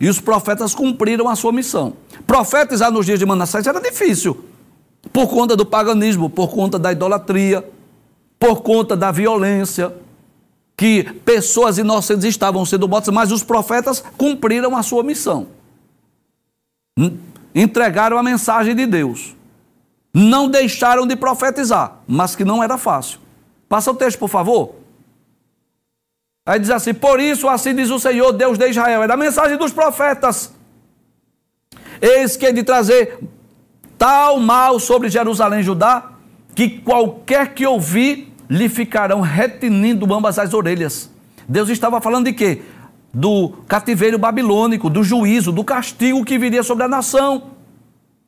E 0.00 0.08
os 0.08 0.20
profetas 0.20 0.74
cumpriram 0.74 1.28
a 1.28 1.36
sua 1.36 1.52
missão. 1.52 1.94
Profetizar 2.26 2.90
nos 2.90 3.06
dias 3.06 3.18
de 3.18 3.26
Manassés 3.26 3.66
era 3.66 3.80
difícil, 3.80 4.44
por 5.12 5.28
conta 5.28 5.56
do 5.56 5.64
paganismo, 5.64 6.28
por 6.28 6.48
conta 6.48 6.78
da 6.78 6.90
idolatria, 6.90 7.64
por 8.38 8.62
conta 8.62 8.96
da 8.96 9.10
violência, 9.10 9.94
que 10.76 11.04
pessoas 11.24 11.78
inocentes 11.78 12.24
estavam 12.24 12.64
sendo 12.64 12.88
mortas, 12.88 13.14
mas 13.14 13.30
os 13.30 13.42
profetas 13.42 14.02
cumpriram 14.16 14.76
a 14.76 14.82
sua 14.82 15.02
missão. 15.02 15.48
Entregaram 17.54 18.18
a 18.18 18.22
mensagem 18.22 18.74
de 18.74 18.86
Deus. 18.86 19.34
Não 20.12 20.48
deixaram 20.48 21.06
de 21.06 21.16
profetizar, 21.16 21.98
mas 22.06 22.36
que 22.36 22.44
não 22.44 22.62
era 22.62 22.78
fácil. 22.78 23.18
Passa 23.68 23.90
o 23.90 23.94
texto, 23.94 24.18
por 24.18 24.28
favor. 24.28 24.76
Aí 26.46 26.58
diz 26.58 26.70
assim: 26.70 26.94
Por 26.94 27.18
isso, 27.18 27.48
assim 27.48 27.74
diz 27.74 27.90
o 27.90 27.98
Senhor, 27.98 28.32
Deus 28.32 28.58
de 28.58 28.68
Israel. 28.68 29.02
É 29.02 29.06
da 29.08 29.16
mensagem 29.16 29.56
dos 29.56 29.72
profetas. 29.72 30.52
Eis 32.00 32.36
que 32.36 32.46
é 32.46 32.52
de 32.52 32.62
trazer 32.62 33.18
tal 33.96 34.38
mal 34.38 34.78
sobre 34.78 35.08
Jerusalém 35.08 35.62
Judá, 35.62 36.12
que 36.54 36.68
qualquer 36.68 37.54
que 37.54 37.66
ouvir 37.66 38.32
lhe 38.48 38.68
ficarão 38.68 39.20
retinindo 39.20 40.12
ambas 40.14 40.38
as 40.38 40.54
orelhas. 40.54 41.10
Deus 41.48 41.68
estava 41.68 42.00
falando 42.00 42.26
de 42.26 42.32
quê? 42.32 42.62
Do 43.12 43.50
cativeiro 43.68 44.18
babilônico, 44.18 44.90
do 44.90 45.02
juízo, 45.02 45.52
do 45.52 45.64
castigo 45.64 46.24
que 46.24 46.38
viria 46.38 46.62
sobre 46.62 46.84
a 46.84 46.88
nação. 46.88 47.54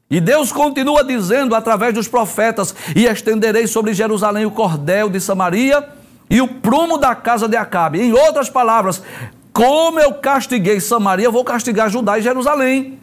E 0.08 0.20
Deus 0.20 0.52
continua 0.52 1.02
dizendo 1.02 1.54
através 1.54 1.92
dos 1.92 2.06
profetas: 2.06 2.74
E 2.94 3.06
estenderei 3.06 3.66
sobre 3.66 3.92
Jerusalém 3.92 4.46
o 4.46 4.50
cordel 4.50 5.08
de 5.10 5.20
Samaria 5.20 5.88
e 6.30 6.40
o 6.40 6.46
prumo 6.46 6.98
da 6.98 7.14
casa 7.14 7.48
de 7.48 7.56
Acabe. 7.56 8.00
Em 8.00 8.12
outras 8.12 8.48
palavras, 8.48 9.02
como 9.52 9.98
eu 9.98 10.14
castiguei 10.14 10.80
Samaria, 10.80 11.26
eu 11.26 11.32
vou 11.32 11.44
castigar 11.44 11.90
Judá 11.90 12.18
e 12.18 12.22
Jerusalém. 12.22 13.00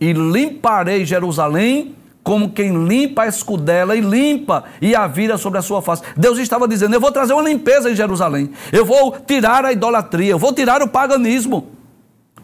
E 0.00 0.12
limparei 0.14 1.04
Jerusalém 1.04 1.94
como 2.22 2.50
quem 2.50 2.86
limpa 2.86 3.22
a 3.22 3.26
escudela 3.26 3.96
e 3.96 4.00
limpa 4.00 4.64
e 4.80 4.94
a 4.94 5.06
vira 5.06 5.38
sobre 5.38 5.58
a 5.58 5.62
sua 5.62 5.80
face. 5.80 6.02
Deus 6.16 6.38
estava 6.38 6.68
dizendo: 6.68 6.94
Eu 6.94 7.00
vou 7.00 7.12
trazer 7.12 7.32
uma 7.32 7.42
limpeza 7.42 7.90
em 7.90 7.96
Jerusalém. 7.96 8.50
Eu 8.72 8.84
vou 8.84 9.16
tirar 9.26 9.64
a 9.64 9.72
idolatria, 9.72 10.32
eu 10.32 10.38
vou 10.38 10.52
tirar 10.52 10.82
o 10.82 10.88
paganismo. 10.88 11.68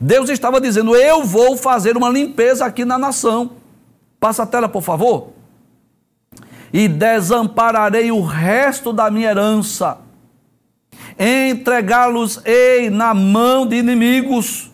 Deus 0.00 0.28
estava 0.28 0.60
dizendo: 0.60 0.96
Eu 0.96 1.24
vou 1.24 1.56
fazer 1.56 1.96
uma 1.96 2.08
limpeza 2.08 2.64
aqui 2.64 2.84
na 2.84 2.98
nação. 2.98 3.52
Passa 4.18 4.42
a 4.42 4.46
tela, 4.46 4.68
por 4.68 4.82
favor. 4.82 5.28
E 6.72 6.88
desampararei 6.88 8.10
o 8.10 8.22
resto 8.22 8.92
da 8.92 9.10
minha 9.10 9.30
herança 9.30 9.98
entregá-los-ei 11.18 12.90
na 12.90 13.14
mão 13.14 13.66
de 13.66 13.76
inimigos. 13.76 14.70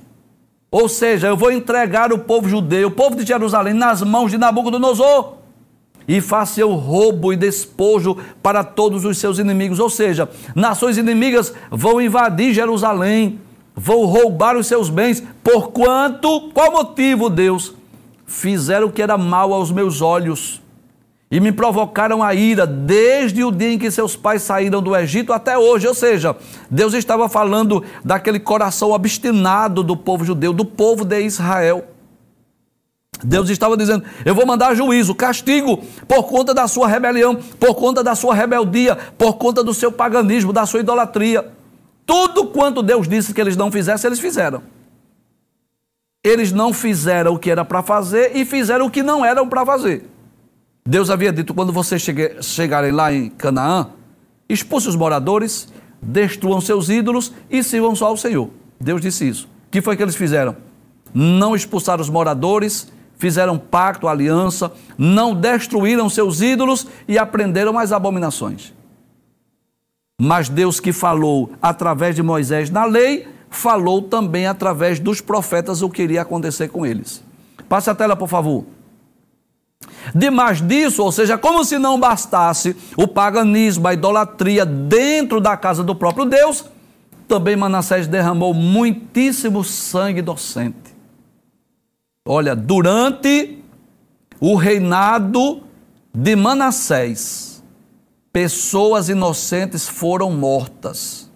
Ou 0.72 0.88
seja, 0.88 1.28
eu 1.28 1.36
vou 1.36 1.52
entregar 1.52 2.14
o 2.14 2.20
povo 2.20 2.48
judeu, 2.48 2.88
o 2.88 2.90
povo 2.90 3.14
de 3.14 3.26
Jerusalém, 3.26 3.74
nas 3.74 4.00
mãos 4.00 4.30
de 4.30 4.38
Nabucodonosor. 4.38 5.34
E 6.08 6.18
faça 6.18 6.62
eu 6.62 6.72
roubo 6.72 7.30
e 7.30 7.36
despojo 7.36 8.16
para 8.42 8.64
todos 8.64 9.04
os 9.04 9.18
seus 9.18 9.38
inimigos. 9.38 9.78
Ou 9.78 9.90
seja, 9.90 10.30
nações 10.54 10.96
inimigas 10.96 11.52
vão 11.70 12.00
invadir 12.00 12.54
Jerusalém, 12.54 13.38
vão 13.76 14.06
roubar 14.06 14.56
os 14.56 14.66
seus 14.66 14.88
bens. 14.88 15.22
Porquanto, 15.44 16.50
qual 16.54 16.72
motivo, 16.72 17.28
Deus? 17.28 17.74
Fizeram 18.26 18.86
o 18.86 18.92
que 18.92 19.02
era 19.02 19.18
mal 19.18 19.52
aos 19.52 19.70
meus 19.70 20.00
olhos 20.00 20.61
e 21.32 21.40
me 21.40 21.50
provocaram 21.50 22.22
a 22.22 22.34
ira 22.34 22.66
desde 22.66 23.42
o 23.42 23.50
dia 23.50 23.72
em 23.72 23.78
que 23.78 23.90
seus 23.90 24.14
pais 24.14 24.42
saíram 24.42 24.82
do 24.82 24.94
Egito 24.94 25.32
até 25.32 25.56
hoje. 25.56 25.88
Ou 25.88 25.94
seja, 25.94 26.36
Deus 26.70 26.92
estava 26.92 27.26
falando 27.26 27.82
daquele 28.04 28.38
coração 28.38 28.90
obstinado 28.90 29.82
do 29.82 29.96
povo 29.96 30.26
judeu, 30.26 30.52
do 30.52 30.66
povo 30.66 31.06
de 31.06 31.22
Israel. 31.22 31.86
Deus 33.24 33.48
estava 33.48 33.78
dizendo: 33.78 34.04
Eu 34.26 34.34
vou 34.34 34.44
mandar 34.44 34.74
juízo, 34.74 35.14
castigo, 35.14 35.78
por 36.06 36.24
conta 36.24 36.52
da 36.52 36.68
sua 36.68 36.86
rebelião, 36.86 37.36
por 37.58 37.74
conta 37.76 38.04
da 38.04 38.14
sua 38.14 38.34
rebeldia, 38.34 38.94
por 39.16 39.38
conta 39.38 39.64
do 39.64 39.72
seu 39.72 39.90
paganismo, 39.90 40.52
da 40.52 40.66
sua 40.66 40.80
idolatria. 40.80 41.50
Tudo 42.04 42.44
quanto 42.48 42.82
Deus 42.82 43.08
disse 43.08 43.32
que 43.32 43.40
eles 43.40 43.56
não 43.56 43.72
fizessem, 43.72 44.06
eles 44.06 44.20
fizeram. 44.20 44.62
Eles 46.22 46.52
não 46.52 46.74
fizeram 46.74 47.32
o 47.32 47.38
que 47.38 47.50
era 47.50 47.64
para 47.64 47.82
fazer 47.82 48.36
e 48.36 48.44
fizeram 48.44 48.84
o 48.84 48.90
que 48.90 49.02
não 49.02 49.24
eram 49.24 49.48
para 49.48 49.64
fazer. 49.64 50.11
Deus 50.84 51.10
havia 51.10 51.32
dito: 51.32 51.54
quando 51.54 51.72
vocês 51.72 52.02
chegarem 52.42 52.90
lá 52.90 53.12
em 53.12 53.30
Canaã, 53.30 53.90
expulse 54.48 54.88
os 54.88 54.96
moradores, 54.96 55.72
destruam 56.00 56.60
seus 56.60 56.88
ídolos 56.88 57.32
e 57.50 57.62
sirvam 57.62 57.94
só 57.94 58.06
ao 58.06 58.16
Senhor. 58.16 58.50
Deus 58.80 59.00
disse 59.00 59.28
isso. 59.28 59.46
O 59.68 59.70
que 59.70 59.80
foi 59.80 59.96
que 59.96 60.02
eles 60.02 60.16
fizeram? 60.16 60.56
Não 61.14 61.54
expulsaram 61.54 62.02
os 62.02 62.10
moradores, 62.10 62.90
fizeram 63.16 63.56
pacto, 63.56 64.08
aliança, 64.08 64.72
não 64.98 65.34
destruíram 65.34 66.08
seus 66.10 66.40
ídolos 66.40 66.86
e 67.06 67.16
aprenderam 67.16 67.78
as 67.78 67.92
abominações. 67.92 68.74
Mas 70.20 70.48
Deus 70.48 70.80
que 70.80 70.92
falou 70.92 71.52
através 71.60 72.16
de 72.16 72.22
Moisés 72.22 72.70
na 72.70 72.84
lei, 72.84 73.28
falou 73.48 74.02
também 74.02 74.46
através 74.46 74.98
dos 74.98 75.20
profetas 75.20 75.82
o 75.82 75.90
que 75.90 76.02
iria 76.02 76.22
acontecer 76.22 76.68
com 76.68 76.84
eles. 76.84 77.22
Passe 77.68 77.90
a 77.90 77.94
tela, 77.94 78.16
por 78.16 78.28
favor. 78.28 78.64
Demais 80.14 80.60
disso, 80.60 81.02
ou 81.02 81.12
seja, 81.12 81.38
como 81.38 81.64
se 81.64 81.78
não 81.78 81.98
bastasse 81.98 82.76
o 82.96 83.06
paganismo, 83.06 83.86
a 83.88 83.94
idolatria 83.94 84.66
dentro 84.66 85.40
da 85.40 85.56
casa 85.56 85.82
do 85.84 85.94
próprio 85.94 86.24
Deus, 86.24 86.64
também 87.28 87.56
Manassés 87.56 88.06
derramou 88.06 88.52
muitíssimo 88.52 89.64
sangue 89.64 90.20
inocente. 90.20 90.94
Olha, 92.26 92.54
durante 92.54 93.58
o 94.40 94.54
reinado 94.54 95.62
de 96.14 96.36
Manassés, 96.36 97.62
pessoas 98.32 99.08
inocentes 99.08 99.88
foram 99.88 100.30
mortas. 100.30 101.31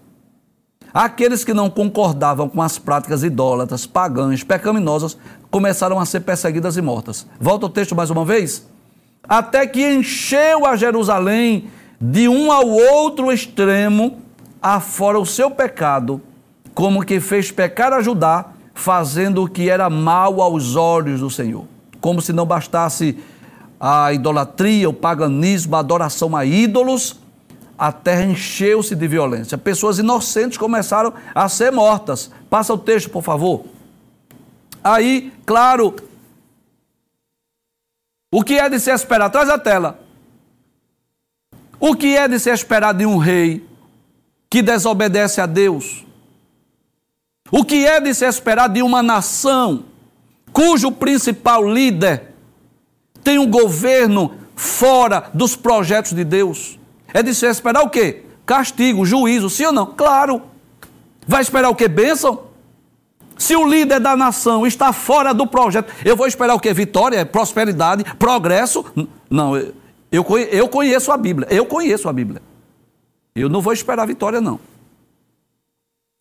Aqueles 0.97 1.45
que 1.45 1.53
não 1.53 1.69
concordavam 1.69 2.49
com 2.49 2.63
as 2.63 2.79
práticas 2.79 3.23
idólatras, 3.23 3.85
pagãs, 3.85 4.43
pecaminosas, 4.43 5.15
começaram 5.51 6.01
a 6.01 6.07
ser 6.07 6.21
perseguidas 6.21 6.79
e 6.79 6.81
mortas. 6.81 7.27
Volta 7.39 7.67
o 7.67 7.69
texto 7.69 7.95
mais 7.95 8.09
uma 8.09 8.25
vez. 8.25 8.67
Até 9.23 9.67
que 9.67 9.87
encheu 9.87 10.65
a 10.65 10.75
Jerusalém 10.75 11.67
de 12.01 12.31
um 12.31 12.51
ao 12.51 12.67
outro 12.67 13.31
extremo, 13.31 14.23
afora 14.63 15.21
o 15.21 15.27
seu 15.27 15.51
pecado, 15.51 16.19
como 16.73 17.05
que 17.05 17.21
fez 17.21 17.51
pecar 17.51 17.93
a 17.93 18.01
Judá, 18.01 18.47
fazendo 18.73 19.45
o 19.45 19.49
que 19.51 19.69
era 19.69 19.91
mal 19.91 20.41
aos 20.41 20.77
olhos 20.77 21.21
do 21.21 21.29
Senhor. 21.29 21.67
Como 22.01 22.23
se 22.23 22.33
não 22.33 22.47
bastasse 22.47 23.19
a 23.79 24.15
idolatria, 24.15 24.89
o 24.89 24.95
paganismo, 24.95 25.77
a 25.77 25.81
adoração 25.81 26.35
a 26.35 26.47
ídolos, 26.47 27.21
a 27.79 27.93
terra 27.93 28.25
encheu-se 28.25 28.95
de 28.95 29.09
violência. 29.09 29.59
Pessoas 29.59 29.99
inocentes 29.99 30.57
começaram 30.57 31.13
a 31.35 31.49
ser 31.49 31.71
mortas. 31.71 32.31
Passa 32.49 32.73
o 32.73 32.79
texto, 32.79 33.11
por 33.11 33.23
favor. 33.23 33.65
Aí, 34.83 35.33
claro, 35.45 35.95
o 38.33 38.43
que 38.43 38.59
é 38.59 38.69
de 38.69 38.81
se 38.81 38.91
esperar? 38.91 39.31
Traz 39.31 39.49
a 39.49 39.59
tela. 39.59 40.01
O 41.79 41.95
que 41.95 42.17
é 42.17 42.27
de 42.27 42.39
se 42.39 42.51
esperar 42.51 42.95
de 42.95 43.05
um 43.05 43.19
rei 43.19 43.67
que 44.49 44.63
desobedece 44.63 45.41
a 45.41 45.47
Deus? 45.47 46.05
O 47.51 47.65
que 47.65 47.87
é 47.87 48.01
de 48.01 48.15
se 48.15 48.25
esperar 48.27 48.69
de 48.69 48.83
uma 48.83 49.03
nação 49.03 49.85
cujo 50.53 50.91
principal 50.91 51.69
líder 51.69 52.33
tem 53.23 53.39
um 53.39 53.51
governo 53.51 54.35
fora 54.55 55.29
dos 55.35 55.55
projetos 55.55 56.13
de 56.13 56.25
Deus? 56.25 56.76
É 57.13 57.23
de 57.23 57.35
se 57.35 57.47
esperar 57.47 57.83
o 57.83 57.91
quê? 57.91 58.25
Castigo, 58.45 59.05
juízo, 59.05 59.51
sim 59.51 59.67
ou 59.67 59.73
não? 59.73 59.87
Claro. 59.87 60.43
Vai 61.27 61.43
esperar 61.43 61.69
o 61.69 61.75
quê? 61.75 61.89
Bênção? 61.89 62.47
Se 63.37 63.55
o 63.55 63.67
líder 63.67 64.01
da 64.01 64.17
nação 64.17 64.67
está 64.67 64.93
fora 64.93 65.35
do 65.35 65.47
projeto, 65.47 65.93
eu 66.05 66.17
vou 66.17 66.27
esperar 66.27 66.55
o 66.55 66.61
quê? 66.61 66.73
Vitória, 66.73 67.27
prosperidade, 67.27 68.05
progresso? 68.19 68.85
Não, 69.29 69.57
eu, 69.57 70.25
eu 70.51 70.69
conheço 70.69 71.13
a 71.13 71.17
Bíblia. 71.17 71.47
Eu 71.51 71.67
conheço 71.67 72.09
a 72.09 72.13
Bíblia. 72.13 72.41
Eu 73.35 73.49
não 73.49 73.61
vou 73.61 73.73
esperar 73.73 74.07
vitória, 74.07 74.41
não. 74.41 74.59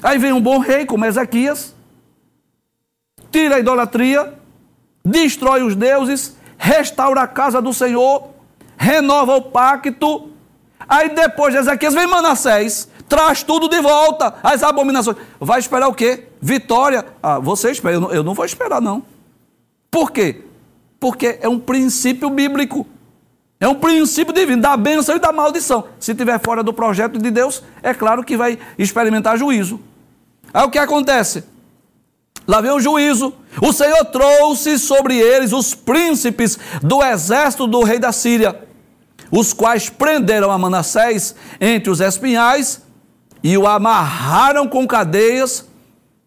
Aí 0.03 0.17
vem 0.17 0.33
um 0.33 0.41
bom 0.41 0.59
rei 0.59 0.85
como 0.85 1.05
Ezequias, 1.05 1.73
tira 3.31 3.55
a 3.55 3.59
idolatria, 3.59 4.33
destrói 5.03 5.63
os 5.63 5.75
deuses, 5.75 6.35
restaura 6.57 7.21
a 7.21 7.27
casa 7.27 7.61
do 7.61 7.73
Senhor, 7.73 8.29
renova 8.77 9.37
o 9.37 9.41
pacto, 9.41 10.29
Aí 10.87 11.09
depois 11.09 11.53
de 11.53 11.59
Ezequias 11.59 11.93
vem 11.93 12.07
Manassés, 12.07 12.89
traz 13.07 13.43
tudo 13.43 13.67
de 13.67 13.81
volta, 13.81 14.35
as 14.43 14.63
abominações. 14.63 15.17
Vai 15.39 15.59
esperar 15.59 15.87
o 15.87 15.93
quê? 15.93 16.25
Vitória. 16.41 17.05
Ah, 17.21 17.39
você 17.39 17.71
espera, 17.71 17.95
eu 17.95 18.01
não, 18.01 18.11
eu 18.11 18.23
não 18.23 18.33
vou 18.33 18.45
esperar, 18.45 18.81
não. 18.81 19.03
Por 19.89 20.11
quê? 20.11 20.41
Porque 20.99 21.39
é 21.41 21.47
um 21.47 21.59
princípio 21.59 22.29
bíblico. 22.29 22.85
É 23.59 23.67
um 23.67 23.75
princípio 23.75 24.33
divino, 24.33 24.61
da 24.61 24.75
bênção 24.75 25.15
e 25.15 25.19
da 25.19 25.31
maldição. 25.31 25.85
Se 25.99 26.11
estiver 26.11 26.39
fora 26.39 26.61
do 26.61 26.73
projeto 26.73 27.17
de 27.17 27.31
Deus, 27.31 27.63
é 27.81 27.93
claro 27.93 28.23
que 28.23 28.35
vai 28.35 28.59
experimentar 28.77 29.37
juízo. 29.37 29.79
Aí 30.53 30.63
o 30.63 30.69
que 30.69 30.77
acontece? 30.77 31.43
Lá 32.47 32.61
vem 32.61 32.71
o 32.71 32.79
juízo. 32.79 33.33
O 33.61 33.71
Senhor 33.71 34.03
trouxe 34.05 34.77
sobre 34.77 35.17
eles 35.17 35.51
os 35.51 35.73
príncipes 35.73 36.59
do 36.81 37.03
exército 37.03 37.65
do 37.65 37.81
rei 37.83 37.97
da 37.97 38.11
Síria, 38.11 38.61
os 39.31 39.53
quais 39.53 39.89
prenderam 39.89 40.51
a 40.51 40.57
Manassés 40.57 41.35
entre 41.59 41.89
os 41.89 41.99
espinhais 41.99 42.81
e 43.43 43.57
o 43.57 43.67
amarraram 43.67 44.67
com 44.67 44.87
cadeias 44.87 45.67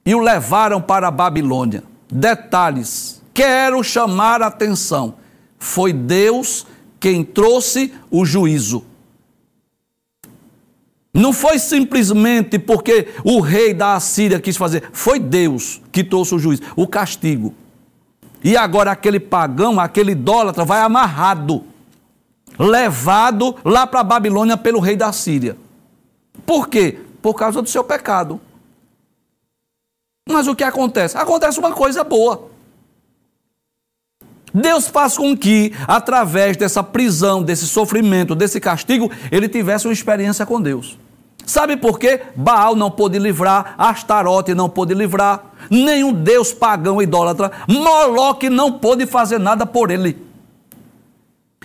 e 0.05 0.15
o 0.15 0.21
levaram 0.21 0.81
para 0.81 1.09
a 1.09 1.11
Babilônia. 1.11 1.83
Detalhes, 2.11 3.23
quero 3.35 3.83
chamar 3.83 4.43
a 4.43 4.47
atenção. 4.47 5.15
Foi 5.59 5.93
Deus 5.93 6.67
quem 7.01 7.25
trouxe 7.25 7.93
o 8.11 8.25
juízo. 8.25 8.85
Não 11.13 11.33
foi 11.33 11.59
simplesmente 11.59 12.59
porque 12.59 13.09
o 13.25 13.41
rei 13.41 13.75
da 13.75 13.95
Assíria 13.95 14.39
quis 14.39 14.57
fazer, 14.57 14.89
foi 14.93 15.19
Deus 15.19 15.81
que 15.91 16.05
trouxe 16.05 16.35
o 16.35 16.39
juízo, 16.39 16.63
o 16.77 16.87
castigo. 16.87 17.55
E 18.43 18.57
agora 18.57 18.93
aquele 18.93 19.19
pagão, 19.19 19.81
aquele 19.81 20.13
idólatra 20.13 20.65
vai 20.65 20.81
amarrado, 20.81 21.65
levado 22.59 23.57
lá 23.65 23.87
para 23.87 24.01
a 24.01 24.05
Babilônia 24.05 24.57
pelo 24.57 24.81
rei 24.81 24.97
da 24.97 25.13
Síria. 25.13 25.57
Por 26.45 26.69
quê? 26.69 26.99
Por 27.23 27.35
causa 27.35 27.63
do 27.63 27.69
seu 27.69 27.85
pecado. 27.85 28.41
Mas 30.29 30.47
o 30.47 30.55
que 30.55 30.65
acontece? 30.65 31.17
Acontece 31.17 31.59
uma 31.59 31.73
coisa 31.73 32.05
boa. 32.05 32.51
Deus 34.53 34.89
faz 34.89 35.17
com 35.17 35.37
que, 35.37 35.73
através 35.87 36.57
dessa 36.57 36.83
prisão, 36.83 37.43
desse 37.43 37.67
sofrimento, 37.67 38.35
desse 38.35 38.61
castigo, 38.61 39.11
ele 39.31 39.49
tivesse 39.49 39.87
uma 39.87 39.93
experiência 39.93 40.45
com 40.45 40.61
Deus. 40.61 40.99
Sabe 41.47 41.77
por 41.77 41.99
quê? 41.99 42.21
Baal 42.37 42.77
não 42.77 42.91
pôde 42.91 43.19
livrar, 43.19 43.75
Astarote 43.79 44.55
não 44.55 44.69
pôde 44.69 44.93
livrar, 44.93 45.45
nenhum 45.71 46.13
deus 46.13 46.53
pagão 46.53 47.01
idólatra, 47.01 47.51
Moloque 47.67 48.51
não 48.51 48.73
pôde 48.73 49.07
fazer 49.07 49.39
nada 49.39 49.65
por 49.65 49.91
ele. 49.91 50.28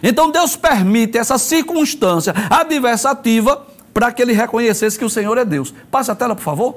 Então 0.03 0.29
Deus 0.29 0.57
permite 0.57 1.17
essa 1.17 1.37
circunstância 1.37 2.33
adversativa 2.49 3.65
para 3.93 4.11
que 4.11 4.21
ele 4.21 4.33
reconhecesse 4.33 4.99
que 4.99 5.05
o 5.05 5.09
Senhor 5.09 5.37
é 5.37 5.45
Deus. 5.45 5.73
Passe 5.89 6.11
a 6.11 6.15
tela, 6.15 6.35
por 6.35 6.43
favor. 6.43 6.75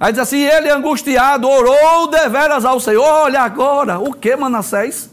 Aí 0.00 0.12
diz 0.12 0.20
assim: 0.20 0.40
ele 0.40 0.68
angustiado 0.68 1.48
orou 1.48 2.08
deveras 2.08 2.64
ao 2.64 2.80
Senhor. 2.80 3.04
Olha 3.04 3.42
agora, 3.42 4.00
o 4.00 4.12
que, 4.12 4.34
Manassés? 4.34 5.08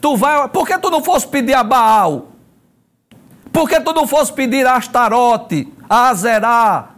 Tu 0.00 0.16
vai, 0.16 0.48
por 0.48 0.66
que 0.66 0.76
tu 0.76 0.90
não 0.90 1.02
fosse 1.02 1.26
pedir 1.28 1.54
a 1.54 1.62
Baal? 1.62 2.32
Por 3.52 3.68
que 3.68 3.80
tu 3.80 3.92
não 3.92 4.06
fosse 4.06 4.32
pedir 4.32 4.66
a 4.66 4.74
Astarote, 4.74 5.72
a 5.88 6.08
Azerá? 6.08 6.90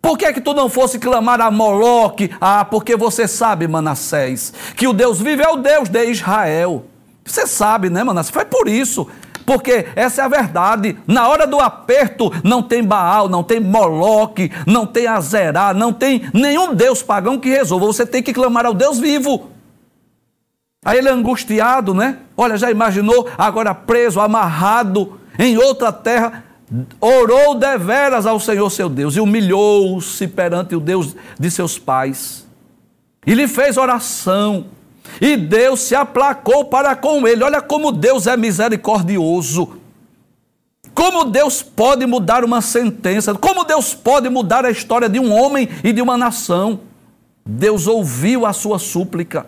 Por 0.00 0.16
que, 0.16 0.32
que 0.32 0.40
tu 0.40 0.54
não 0.54 0.68
fosse 0.68 1.00
clamar 1.00 1.40
a 1.40 1.50
Moloque? 1.50 2.30
Ah, 2.40 2.64
porque 2.64 2.96
você 2.96 3.26
sabe, 3.26 3.66
Manassés, 3.66 4.52
que 4.76 4.86
o 4.86 4.92
Deus 4.92 5.20
vive 5.20 5.42
é 5.42 5.48
o 5.48 5.56
Deus 5.56 5.88
de 5.88 6.04
Israel. 6.04 6.84
Você 7.26 7.46
sabe, 7.46 7.90
né, 7.90 8.04
Manassés? 8.04 8.32
Foi 8.32 8.44
por 8.44 8.68
isso 8.68 9.06
porque 9.46 9.86
essa 9.94 10.22
é 10.22 10.24
a 10.24 10.28
verdade. 10.28 10.98
Na 11.06 11.28
hora 11.28 11.46
do 11.46 11.60
aperto, 11.60 12.32
não 12.42 12.60
tem 12.60 12.82
Baal, 12.82 13.28
não 13.28 13.44
tem 13.44 13.60
Moloque, 13.60 14.50
não 14.66 14.84
tem 14.84 15.06
Azerá, 15.06 15.72
não 15.72 15.92
tem 15.92 16.28
nenhum 16.34 16.74
Deus 16.74 17.00
pagão 17.00 17.38
que 17.38 17.48
resolva. 17.48 17.86
Você 17.86 18.04
tem 18.04 18.22
que 18.22 18.34
clamar 18.34 18.66
ao 18.66 18.74
Deus 18.74 18.98
vivo. 18.98 19.50
Aí 20.84 20.98
ele 20.98 21.08
é 21.08 21.12
angustiado, 21.12 21.94
né? 21.94 22.18
Olha, 22.36 22.56
já 22.56 22.70
imaginou 22.70 23.28
agora 23.38 23.74
preso, 23.74 24.20
amarrado 24.20 25.18
em 25.38 25.56
outra 25.56 25.92
terra, 25.92 26.44
orou 27.00 27.54
deveras 27.54 28.26
ao 28.26 28.40
Senhor 28.40 28.68
seu 28.70 28.88
Deus 28.88 29.16
e 29.16 29.20
humilhou-se 29.20 30.26
perante 30.28 30.74
o 30.74 30.80
Deus 30.80 31.14
de 31.38 31.50
seus 31.50 31.78
pais. 31.78 32.46
E 33.24 33.34
lhe 33.34 33.46
fez 33.46 33.76
oração 33.76 34.66
e 35.20 35.36
Deus 35.36 35.80
se 35.80 35.94
aplacou 35.94 36.64
para 36.64 36.94
com 36.94 37.26
ele. 37.26 37.42
Olha 37.42 37.60
como 37.60 37.92
Deus 37.92 38.26
é 38.26 38.36
misericordioso. 38.36 39.78
Como 40.94 41.24
Deus 41.24 41.62
pode 41.62 42.06
mudar 42.06 42.44
uma 42.44 42.62
sentença? 42.62 43.34
Como 43.34 43.64
Deus 43.64 43.94
pode 43.94 44.28
mudar 44.28 44.64
a 44.64 44.70
história 44.70 45.08
de 45.08 45.20
um 45.20 45.32
homem 45.32 45.68
e 45.84 45.92
de 45.92 46.00
uma 46.00 46.16
nação? 46.16 46.80
Deus 47.44 47.86
ouviu 47.86 48.46
a 48.46 48.52
sua 48.52 48.78
súplica 48.78 49.46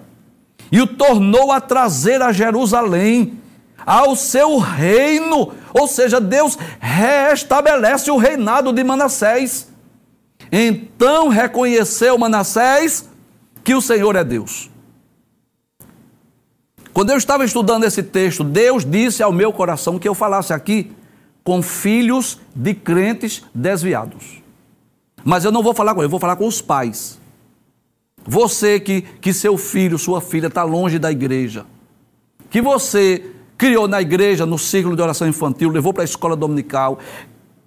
e 0.71 0.81
o 0.81 0.87
tornou 0.87 1.51
a 1.51 1.61
trazer 1.61 2.21
a 2.23 2.33
Jerusalém, 2.33 3.39
ao 3.85 4.15
seu 4.15 4.59
reino. 4.59 5.55
Ou 5.73 5.89
seja, 5.89 6.21
Deus 6.21 6.59
restabelece 6.79 8.11
o 8.11 8.17
reinado 8.17 8.73
de 8.73 8.85
Manassés. 8.85 9.69
Então 10.53 11.29
reconheceu 11.29 12.19
Manassés 12.19 13.09
que 13.65 13.75
o 13.75 13.81
Senhor 13.81 14.15
é 14.17 14.25
Deus. 14.25 14.71
Quando 16.99 17.11
eu 17.11 17.17
estava 17.17 17.45
estudando 17.45 17.85
esse 17.85 18.03
texto, 18.03 18.43
Deus 18.43 18.85
disse 18.85 19.23
ao 19.23 19.33
meu 19.33 19.53
coração 19.53 20.01
que 20.01 20.09
eu 20.09 20.17
falasse 20.17 20.53
aqui 20.53 20.91
com 21.45 21.63
filhos 21.63 22.41
de 22.53 22.75
crentes 22.75 23.45
desviados. 23.55 24.43
Mas 25.25 25.45
eu 25.45 25.53
não 25.53 25.63
vou 25.63 25.73
falar 25.73 25.95
com 25.95 26.01
ele, 26.01 26.07
eu 26.07 26.11
vou 26.11 26.19
falar 26.19 26.35
com 26.35 26.45
os 26.45 26.61
pais. 26.61 27.21
Você 28.27 28.81
que, 28.81 29.03
que 29.03 29.33
seu 29.33 29.57
filho, 29.57 29.97
sua 29.97 30.21
filha 30.21 30.49
está 30.49 30.65
longe 30.65 30.99
da 30.99 31.09
igreja, 31.13 31.67
que 32.51 32.61
você 32.61 33.31
criou 33.57 33.87
na 33.87 34.03
igreja, 34.03 34.45
no 34.45 34.59
ciclo 34.59 34.97
de 34.97 35.01
oração 35.01 35.29
infantil, 35.29 35.71
levou 35.71 35.93
para 35.95 36.03
a 36.03 36.05
escola 36.05 36.35
dominical, 36.35 36.99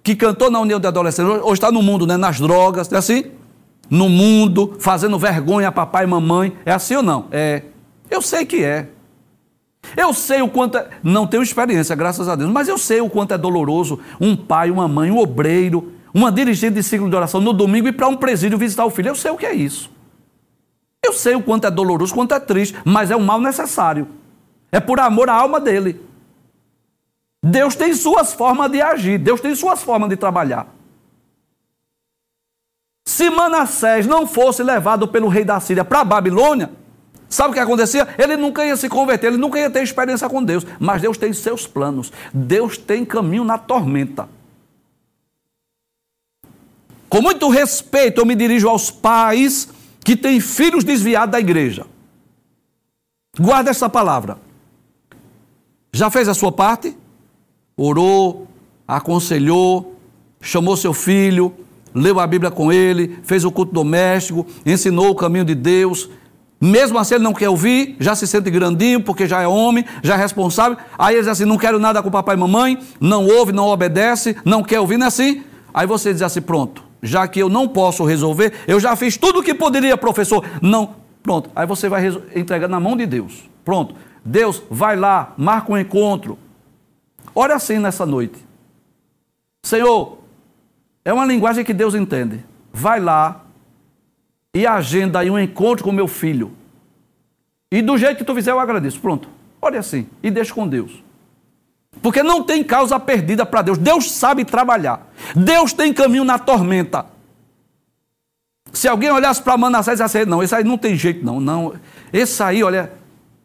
que 0.02 0.14
cantou 0.14 0.50
na 0.50 0.60
união 0.60 0.78
de 0.78 0.86
adolescentes, 0.86 1.40
hoje 1.42 1.54
está 1.54 1.72
no 1.72 1.80
mundo, 1.80 2.06
né, 2.06 2.18
nas 2.18 2.38
drogas, 2.38 2.92
é 2.92 2.98
assim? 2.98 3.24
No 3.88 4.10
mundo, 4.10 4.76
fazendo 4.78 5.18
vergonha 5.18 5.68
a 5.68 5.72
papai 5.72 6.04
e 6.04 6.06
mamãe, 6.06 6.52
é 6.66 6.72
assim 6.72 6.96
ou 6.96 7.02
não? 7.02 7.28
É. 7.32 7.62
Eu 8.10 8.20
sei 8.20 8.44
que 8.44 8.62
é. 8.62 8.88
Eu 9.96 10.14
sei 10.14 10.42
o 10.42 10.48
quanto 10.48 10.78
é, 10.78 10.88
não 11.02 11.26
tenho 11.26 11.42
experiência, 11.42 11.94
graças 11.94 12.28
a 12.28 12.34
Deus, 12.34 12.50
mas 12.50 12.68
eu 12.68 12.78
sei 12.78 13.00
o 13.00 13.10
quanto 13.10 13.34
é 13.34 13.38
doloroso 13.38 14.00
um 14.20 14.36
pai, 14.36 14.70
uma 14.70 14.88
mãe, 14.88 15.10
um 15.10 15.18
obreiro, 15.18 15.92
uma 16.14 16.30
dirigente 16.30 16.74
de 16.74 16.82
ciclo 16.82 17.08
de 17.08 17.16
oração 17.16 17.40
no 17.40 17.52
domingo 17.52 17.88
ir 17.88 17.92
para 17.92 18.08
um 18.08 18.16
presídio 18.16 18.58
visitar 18.58 18.84
o 18.84 18.90
filho. 18.90 19.08
Eu 19.08 19.14
sei 19.14 19.30
o 19.30 19.36
que 19.36 19.46
é 19.46 19.54
isso. 19.54 19.90
Eu 21.04 21.12
sei 21.12 21.34
o 21.34 21.42
quanto 21.42 21.66
é 21.66 21.70
doloroso, 21.70 22.14
quanto 22.14 22.34
é 22.34 22.40
triste, 22.40 22.76
mas 22.84 23.10
é 23.10 23.16
um 23.16 23.24
mal 23.24 23.40
necessário. 23.40 24.08
É 24.70 24.80
por 24.80 25.00
amor 25.00 25.28
à 25.28 25.34
alma 25.34 25.60
dele. 25.60 26.00
Deus 27.42 27.74
tem 27.74 27.92
suas 27.92 28.32
formas 28.32 28.70
de 28.70 28.80
agir, 28.80 29.18
Deus 29.18 29.40
tem 29.40 29.54
suas 29.54 29.82
formas 29.82 30.08
de 30.08 30.16
trabalhar. 30.16 30.66
Se 33.04 33.28
Manassés 33.28 34.06
não 34.06 34.26
fosse 34.26 34.62
levado 34.62 35.08
pelo 35.08 35.28
rei 35.28 35.44
da 35.44 35.58
Síria 35.58 35.84
para 35.84 36.00
a 36.00 36.04
Babilônia, 36.04 36.70
Sabe 37.32 37.52
o 37.52 37.54
que 37.54 37.60
acontecia? 37.60 38.06
Ele 38.18 38.36
nunca 38.36 38.62
ia 38.62 38.76
se 38.76 38.90
converter, 38.90 39.28
ele 39.28 39.38
nunca 39.38 39.58
ia 39.58 39.70
ter 39.70 39.82
experiência 39.82 40.28
com 40.28 40.44
Deus. 40.44 40.66
Mas 40.78 41.00
Deus 41.00 41.16
tem 41.16 41.32
seus 41.32 41.66
planos. 41.66 42.12
Deus 42.32 42.76
tem 42.76 43.06
caminho 43.06 43.42
na 43.42 43.56
tormenta. 43.56 44.28
Com 47.08 47.22
muito 47.22 47.48
respeito, 47.48 48.20
eu 48.20 48.26
me 48.26 48.34
dirijo 48.34 48.68
aos 48.68 48.90
pais 48.90 49.66
que 50.04 50.14
têm 50.14 50.40
filhos 50.40 50.84
desviados 50.84 51.32
da 51.32 51.40
igreja. 51.40 51.86
Guarda 53.40 53.70
essa 53.70 53.88
palavra. 53.88 54.36
Já 55.90 56.10
fez 56.10 56.28
a 56.28 56.34
sua 56.34 56.52
parte? 56.52 56.94
Orou, 57.74 58.46
aconselhou, 58.86 59.98
chamou 60.38 60.76
seu 60.76 60.92
filho, 60.92 61.54
leu 61.94 62.20
a 62.20 62.26
Bíblia 62.26 62.50
com 62.50 62.70
ele, 62.70 63.18
fez 63.22 63.42
o 63.42 63.50
culto 63.50 63.72
doméstico, 63.72 64.46
ensinou 64.66 65.08
o 65.08 65.14
caminho 65.14 65.46
de 65.46 65.54
Deus, 65.54 66.10
mesmo 66.64 66.96
assim 66.96 67.16
ele 67.16 67.24
não 67.24 67.32
quer 67.32 67.48
ouvir, 67.48 67.96
já 67.98 68.14
se 68.14 68.24
sente 68.24 68.48
grandinho, 68.48 69.02
porque 69.02 69.26
já 69.26 69.42
é 69.42 69.48
homem, 69.48 69.84
já 70.00 70.14
é 70.14 70.16
responsável. 70.16 70.78
Aí 70.96 71.16
ele 71.16 71.22
diz 71.22 71.28
assim: 71.28 71.44
não 71.44 71.58
quero 71.58 71.80
nada 71.80 72.00
com 72.00 72.08
papai 72.08 72.36
e 72.36 72.38
mamãe, 72.38 72.78
não 73.00 73.26
ouve, 73.26 73.50
não 73.50 73.66
obedece, 73.66 74.36
não 74.44 74.62
quer 74.62 74.78
ouvir, 74.78 74.96
não 74.96 75.06
é 75.06 75.08
assim? 75.08 75.42
Aí 75.74 75.88
você 75.88 76.12
diz 76.12 76.22
assim: 76.22 76.40
pronto, 76.40 76.84
já 77.02 77.26
que 77.26 77.40
eu 77.40 77.48
não 77.48 77.66
posso 77.66 78.04
resolver, 78.04 78.52
eu 78.68 78.78
já 78.78 78.94
fiz 78.94 79.16
tudo 79.16 79.40
o 79.40 79.42
que 79.42 79.52
poderia, 79.52 79.96
professor. 79.96 80.44
Não, 80.62 80.94
pronto. 81.20 81.50
Aí 81.56 81.66
você 81.66 81.88
vai 81.88 82.06
entregar 82.36 82.68
na 82.68 82.78
mão 82.78 82.96
de 82.96 83.06
Deus. 83.06 83.50
Pronto. 83.64 83.96
Deus, 84.24 84.62
vai 84.70 84.94
lá, 84.94 85.34
marca 85.36 85.72
um 85.72 85.76
encontro. 85.76 86.38
Ore 87.34 87.52
assim 87.52 87.80
nessa 87.80 88.06
noite. 88.06 88.38
Senhor, 89.64 90.18
é 91.04 91.12
uma 91.12 91.24
linguagem 91.24 91.64
que 91.64 91.74
Deus 91.74 91.96
entende. 91.96 92.44
Vai 92.72 93.00
lá, 93.00 93.44
e 94.54 94.66
agenda 94.66 95.20
aí 95.20 95.30
um 95.30 95.38
encontro 95.38 95.84
com 95.84 95.92
meu 95.92 96.06
filho. 96.06 96.52
E 97.70 97.80
do 97.80 97.96
jeito 97.96 98.18
que 98.18 98.24
tu 98.24 98.34
fizer, 98.34 98.50
eu 98.50 98.60
agradeço. 98.60 99.00
Pronto. 99.00 99.28
Olha 99.60 99.80
assim. 99.80 100.06
E 100.22 100.30
deixa 100.30 100.52
com 100.52 100.68
Deus. 100.68 101.02
Porque 102.02 102.22
não 102.22 102.42
tem 102.42 102.62
causa 102.62 102.98
perdida 103.00 103.46
para 103.46 103.62
Deus. 103.62 103.78
Deus 103.78 104.10
sabe 104.10 104.44
trabalhar. 104.44 105.10
Deus 105.34 105.72
tem 105.72 105.92
caminho 105.92 106.24
na 106.24 106.38
tormenta. 106.38 107.06
Se 108.72 108.88
alguém 108.88 109.10
olhasse 109.10 109.42
para 109.42 109.56
Manassés 109.56 110.00
e 110.00 110.04
dissesse, 110.04 110.28
não, 110.28 110.42
esse 110.42 110.54
aí 110.54 110.64
não 110.64 110.78
tem 110.78 110.96
jeito, 110.96 111.24
não. 111.24 111.40
não. 111.40 111.74
Esse 112.12 112.42
aí, 112.42 112.62
olha, 112.62 112.92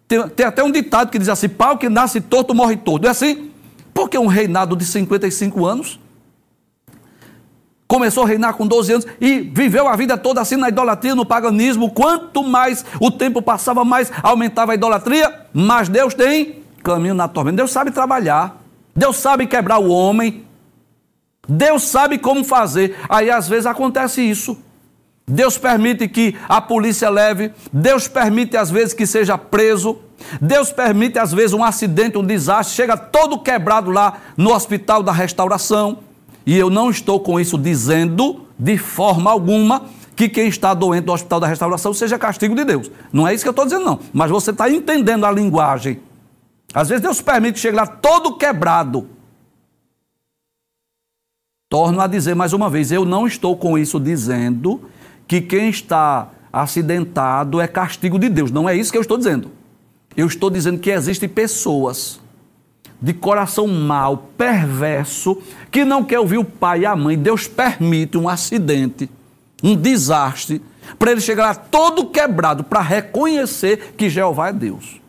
Tem, 0.07 0.27
tem, 0.29 0.45
até 0.45 0.63
um 0.63 0.71
ditado 0.71 1.11
que 1.11 1.19
diz 1.19 1.29
assim: 1.29 1.49
pau 1.49 1.77
que 1.77 1.89
nasce 1.89 2.21
torto 2.21 2.53
morre 2.55 2.77
torto. 2.77 3.07
É 3.07 3.09
assim? 3.09 3.51
Porque 3.93 4.17
um 4.17 4.27
reinado 4.27 4.75
de 4.75 4.85
55 4.85 5.65
anos. 5.65 5.99
Começou 7.87 8.23
a 8.23 8.27
reinar 8.27 8.53
com 8.55 8.67
12 8.67 8.91
anos 8.91 9.07
e 9.21 9.39
viveu 9.39 9.87
a 9.87 9.95
vida 9.95 10.17
toda 10.17 10.41
assim 10.41 10.57
na 10.57 10.67
idolatria, 10.67 11.15
no 11.15 11.25
paganismo. 11.25 11.89
Quanto 11.89 12.43
mais 12.43 12.83
o 12.99 13.09
tempo 13.09 13.41
passava, 13.41 13.85
mais 13.85 14.11
aumentava 14.21 14.73
a 14.73 14.75
idolatria. 14.75 15.33
Mas 15.53 15.87
Deus 15.87 16.13
tem 16.13 16.63
caminho 16.83 17.13
na 17.13 17.27
tormenta. 17.27 17.57
Deus 17.57 17.71
sabe 17.71 17.91
trabalhar. 17.91 18.61
Deus 18.93 19.15
sabe 19.17 19.47
quebrar 19.47 19.79
o 19.79 19.89
homem. 19.89 20.43
Deus 21.47 21.83
sabe 21.83 22.17
como 22.17 22.43
fazer. 22.43 22.97
Aí 23.07 23.31
às 23.31 23.47
vezes 23.47 23.65
acontece 23.65 24.21
isso. 24.21 24.57
Deus 25.29 25.57
permite 25.57 26.07
que 26.07 26.37
a 26.47 26.61
polícia 26.61 27.09
leve, 27.09 27.51
Deus 27.71 28.07
permite 28.07 28.55
às 28.55 28.71
vezes 28.71 28.93
que 28.93 29.05
seja 29.05 29.37
preso, 29.37 29.99
Deus 30.39 30.71
permite 30.71 31.19
às 31.19 31.33
vezes 31.33 31.51
um 31.51 31.65
acidente, 31.65 32.17
um 32.17 32.23
desastre, 32.23 32.75
chega 32.75 32.95
todo 32.95 33.39
quebrado 33.39 33.91
lá 33.91 34.19
no 34.37 34.53
hospital 34.53 35.03
da 35.03 35.11
restauração. 35.11 35.99
E 36.47 36.57
eu 36.57 36.69
não 36.69 36.89
estou 36.89 37.19
com 37.19 37.37
isso 37.37 37.57
dizendo 37.57 38.45
de 38.57 38.77
forma 38.77 39.29
alguma 39.29 39.83
que 40.15 40.29
quem 40.29 40.47
está 40.47 40.73
doente 40.73 41.05
no 41.05 41.11
hospital 41.11 41.41
da 41.41 41.47
restauração 41.47 41.93
seja 41.93 42.17
castigo 42.17 42.55
de 42.55 42.63
Deus. 42.63 42.89
Não 43.11 43.27
é 43.27 43.33
isso 43.33 43.43
que 43.43 43.49
eu 43.49 43.51
estou 43.51 43.65
dizendo, 43.65 43.83
não. 43.83 43.99
Mas 44.13 44.31
você 44.31 44.51
está 44.51 44.69
entendendo 44.71 45.25
a 45.25 45.31
linguagem. 45.31 45.99
Às 46.73 46.87
vezes 46.87 47.03
Deus 47.03 47.19
permite 47.19 47.59
chegue 47.59 47.75
lá 47.75 47.85
todo 47.85 48.37
quebrado. 48.37 49.09
Torno 51.69 51.99
a 51.99 52.07
dizer 52.07 52.33
mais 52.33 52.53
uma 52.53 52.69
vez, 52.69 52.93
eu 52.93 53.03
não 53.03 53.27
estou 53.27 53.57
com 53.57 53.77
isso 53.77 53.99
dizendo 53.99 54.89
que 55.27 55.41
quem 55.41 55.69
está 55.69 56.29
acidentado 56.51 57.59
é 57.59 57.67
castigo 57.67 58.17
de 58.17 58.29
Deus. 58.29 58.51
Não 58.51 58.69
é 58.69 58.75
isso 58.75 58.89
que 58.89 58.97
eu 58.97 59.01
estou 59.01 59.17
dizendo. 59.17 59.51
Eu 60.15 60.25
estou 60.25 60.49
dizendo 60.49 60.79
que 60.79 60.91
existem 60.91 61.27
pessoas 61.27 62.21
de 63.01 63.13
coração 63.13 63.67
mau, 63.67 64.29
perverso, 64.37 65.37
que 65.71 65.85
não 65.85 66.03
quer 66.03 66.19
ouvir 66.19 66.37
o 66.37 66.43
pai 66.43 66.81
e 66.81 66.85
a 66.85 66.95
mãe. 66.95 67.17
Deus 67.17 67.47
permite 67.47 68.17
um 68.17 68.27
acidente, 68.27 69.09
um 69.63 69.75
desastre, 69.75 70.61
para 70.97 71.11
ele 71.11 71.21
chegar 71.21 71.47
lá 71.47 71.55
todo 71.55 72.07
quebrado, 72.07 72.63
para 72.63 72.81
reconhecer 72.81 73.93
que 73.97 74.09
Jeová 74.09 74.49
é 74.49 74.53
Deus. 74.53 75.01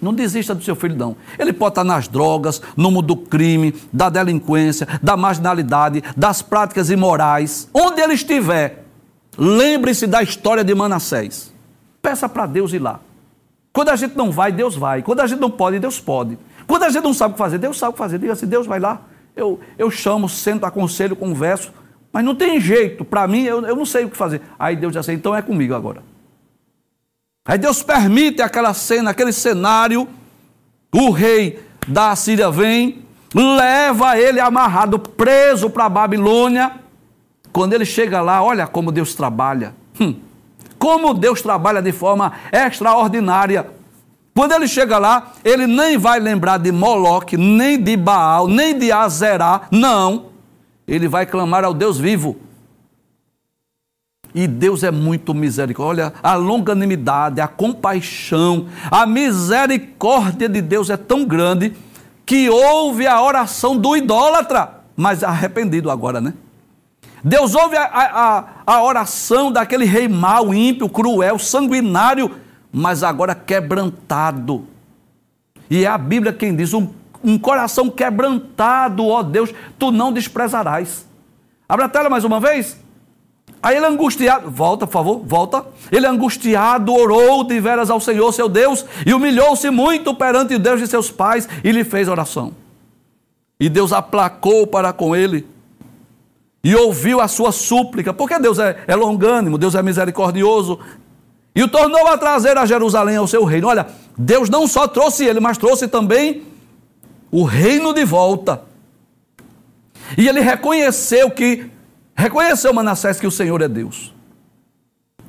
Não 0.00 0.14
desista 0.14 0.54
do 0.54 0.64
seu 0.64 0.74
filho, 0.74 0.96
não. 0.96 1.16
Ele 1.38 1.52
pode 1.52 1.72
estar 1.72 1.84
nas 1.84 2.08
drogas, 2.08 2.62
no 2.76 2.90
mundo 2.90 3.08
do 3.08 3.16
crime, 3.16 3.74
da 3.92 4.08
delinquência, 4.08 4.86
da 5.02 5.16
marginalidade, 5.16 6.02
das 6.16 6.40
práticas 6.40 6.88
imorais. 6.88 7.68
Onde 7.74 8.00
ele 8.00 8.14
estiver, 8.14 8.80
Lembre-se 9.42 10.06
da 10.06 10.22
história 10.22 10.64
de 10.64 10.74
Manassés. 10.74 11.52
Peça 12.02 12.28
para 12.28 12.46
Deus 12.46 12.72
ir 12.72 12.78
lá. 12.78 13.00
Quando 13.72 13.90
a 13.90 13.96
gente 13.96 14.16
não 14.16 14.30
vai, 14.30 14.50
Deus 14.52 14.74
vai. 14.74 15.02
Quando 15.02 15.20
a 15.20 15.26
gente 15.26 15.40
não 15.40 15.50
pode, 15.50 15.78
Deus 15.78 16.00
pode. 16.00 16.38
Quando 16.70 16.84
a 16.84 16.88
gente 16.88 17.02
não 17.02 17.12
sabe 17.12 17.32
o 17.32 17.34
que 17.34 17.38
fazer, 17.38 17.58
Deus 17.58 17.76
sabe 17.76 17.90
o 17.90 17.92
que 17.94 17.98
fazer. 17.98 18.16
Diga 18.16 18.32
assim: 18.32 18.46
Deus 18.46 18.64
vai 18.64 18.78
lá. 18.78 19.02
Eu, 19.34 19.58
eu 19.76 19.90
chamo, 19.90 20.28
sento, 20.28 20.64
aconselho, 20.64 21.16
converso. 21.16 21.72
Mas 22.12 22.24
não 22.24 22.32
tem 22.32 22.60
jeito. 22.60 23.04
Para 23.04 23.26
mim, 23.26 23.42
eu, 23.42 23.66
eu 23.66 23.74
não 23.74 23.84
sei 23.84 24.04
o 24.04 24.08
que 24.08 24.16
fazer. 24.16 24.40
Aí 24.56 24.76
Deus 24.76 24.92
diz 24.92 25.00
assim: 25.00 25.14
então 25.14 25.34
é 25.34 25.42
comigo 25.42 25.74
agora. 25.74 26.00
Aí 27.44 27.58
Deus 27.58 27.82
permite 27.82 28.40
aquela 28.40 28.72
cena, 28.72 29.10
aquele 29.10 29.32
cenário. 29.32 30.06
O 30.94 31.10
rei 31.10 31.58
da 31.88 32.14
Síria 32.14 32.52
vem, 32.52 33.04
leva 33.34 34.16
ele 34.16 34.38
amarrado, 34.38 34.96
preso 34.96 35.70
para 35.70 35.86
a 35.86 35.88
Babilônia. 35.88 36.70
Quando 37.52 37.72
ele 37.72 37.84
chega 37.84 38.20
lá, 38.20 38.44
olha 38.44 38.68
como 38.68 38.92
Deus 38.92 39.12
trabalha. 39.12 39.74
Hum, 40.00 40.14
como 40.78 41.14
Deus 41.14 41.42
trabalha 41.42 41.82
de 41.82 41.90
forma 41.90 42.32
extraordinária. 42.52 43.79
Quando 44.34 44.52
ele 44.52 44.68
chega 44.68 44.98
lá, 44.98 45.32
ele 45.44 45.66
nem 45.66 45.98
vai 45.98 46.20
lembrar 46.20 46.58
de 46.58 46.70
Moloque, 46.70 47.36
nem 47.36 47.82
de 47.82 47.96
Baal, 47.96 48.48
nem 48.48 48.78
de 48.78 48.92
Azerá, 48.92 49.62
não. 49.70 50.26
Ele 50.86 51.08
vai 51.08 51.26
clamar 51.26 51.64
ao 51.64 51.74
Deus 51.74 51.98
vivo. 51.98 52.36
E 54.34 54.46
Deus 54.46 54.82
é 54.84 54.90
muito 54.90 55.34
misericórdia. 55.34 56.04
Olha, 56.04 56.14
a 56.22 56.34
longanimidade, 56.34 57.40
a 57.40 57.48
compaixão, 57.48 58.66
a 58.90 59.04
misericórdia 59.04 60.48
de 60.48 60.62
Deus 60.62 60.88
é 60.88 60.96
tão 60.96 61.24
grande 61.24 61.74
que 62.24 62.48
ouve 62.48 63.06
a 63.06 63.20
oração 63.20 63.76
do 63.76 63.96
idólatra, 63.96 64.82
mas 64.96 65.24
arrependido 65.24 65.90
agora, 65.90 66.20
né? 66.20 66.32
Deus 67.24 67.54
ouve 67.54 67.76
a, 67.76 67.84
a, 67.84 68.44
a 68.66 68.82
oração 68.82 69.52
daquele 69.52 69.84
rei 69.84 70.08
mau, 70.08 70.54
ímpio, 70.54 70.88
cruel, 70.88 71.38
sanguinário, 71.38 72.30
mas 72.72 73.02
agora 73.02 73.34
quebrantado. 73.34 74.66
E 75.68 75.84
é 75.84 75.86
a 75.86 75.98
Bíblia 75.98 76.32
quem 76.32 76.54
diz: 76.54 76.74
um, 76.74 76.88
um 77.22 77.38
coração 77.38 77.90
quebrantado, 77.90 79.06
ó 79.06 79.22
Deus, 79.22 79.52
tu 79.78 79.90
não 79.90 80.12
desprezarás. 80.12 81.06
Abre 81.68 81.84
a 81.84 81.88
tela 81.88 82.10
mais 82.10 82.24
uma 82.24 82.40
vez. 82.40 82.78
Aí 83.62 83.76
ele 83.76 83.86
angustiado, 83.86 84.50
volta, 84.50 84.86
por 84.86 84.92
favor, 84.92 85.22
volta. 85.24 85.64
Ele 85.92 86.06
angustiado 86.06 86.94
orou 86.94 87.44
de 87.44 87.60
veras 87.60 87.90
ao 87.90 88.00
Senhor, 88.00 88.32
seu 88.32 88.48
Deus, 88.48 88.86
e 89.04 89.12
humilhou-se 89.12 89.68
muito 89.70 90.14
perante 90.14 90.54
o 90.54 90.58
Deus 90.58 90.80
de 90.80 90.86
seus 90.86 91.10
pais 91.10 91.48
e 91.62 91.70
lhe 91.70 91.84
fez 91.84 92.08
oração. 92.08 92.52
E 93.58 93.68
Deus 93.68 93.92
aplacou 93.92 94.66
para 94.66 94.92
com 94.92 95.14
ele 95.14 95.46
e 96.64 96.74
ouviu 96.74 97.20
a 97.20 97.28
sua 97.28 97.52
súplica, 97.52 98.12
porque 98.12 98.38
Deus 98.38 98.58
é, 98.58 98.82
é 98.86 98.94
longânimo, 98.94 99.58
Deus 99.58 99.74
é 99.74 99.82
misericordioso, 99.82 100.78
e 101.54 101.62
o 101.62 101.68
tornou 101.68 102.06
a 102.06 102.16
trazer 102.16 102.56
a 102.56 102.66
Jerusalém 102.66 103.16
ao 103.16 103.26
seu 103.26 103.44
reino. 103.44 103.68
Olha, 103.68 103.88
Deus 104.16 104.48
não 104.48 104.66
só 104.66 104.86
trouxe 104.86 105.24
ele, 105.24 105.40
mas 105.40 105.58
trouxe 105.58 105.88
também 105.88 106.42
o 107.30 107.44
reino 107.44 107.92
de 107.92 108.04
volta. 108.04 108.62
E 110.16 110.28
ele 110.28 110.40
reconheceu 110.40 111.30
que, 111.30 111.70
reconheceu 112.14 112.72
Manassés 112.72 113.18
que 113.18 113.26
o 113.26 113.30
Senhor 113.30 113.60
é 113.62 113.68
Deus. 113.68 114.14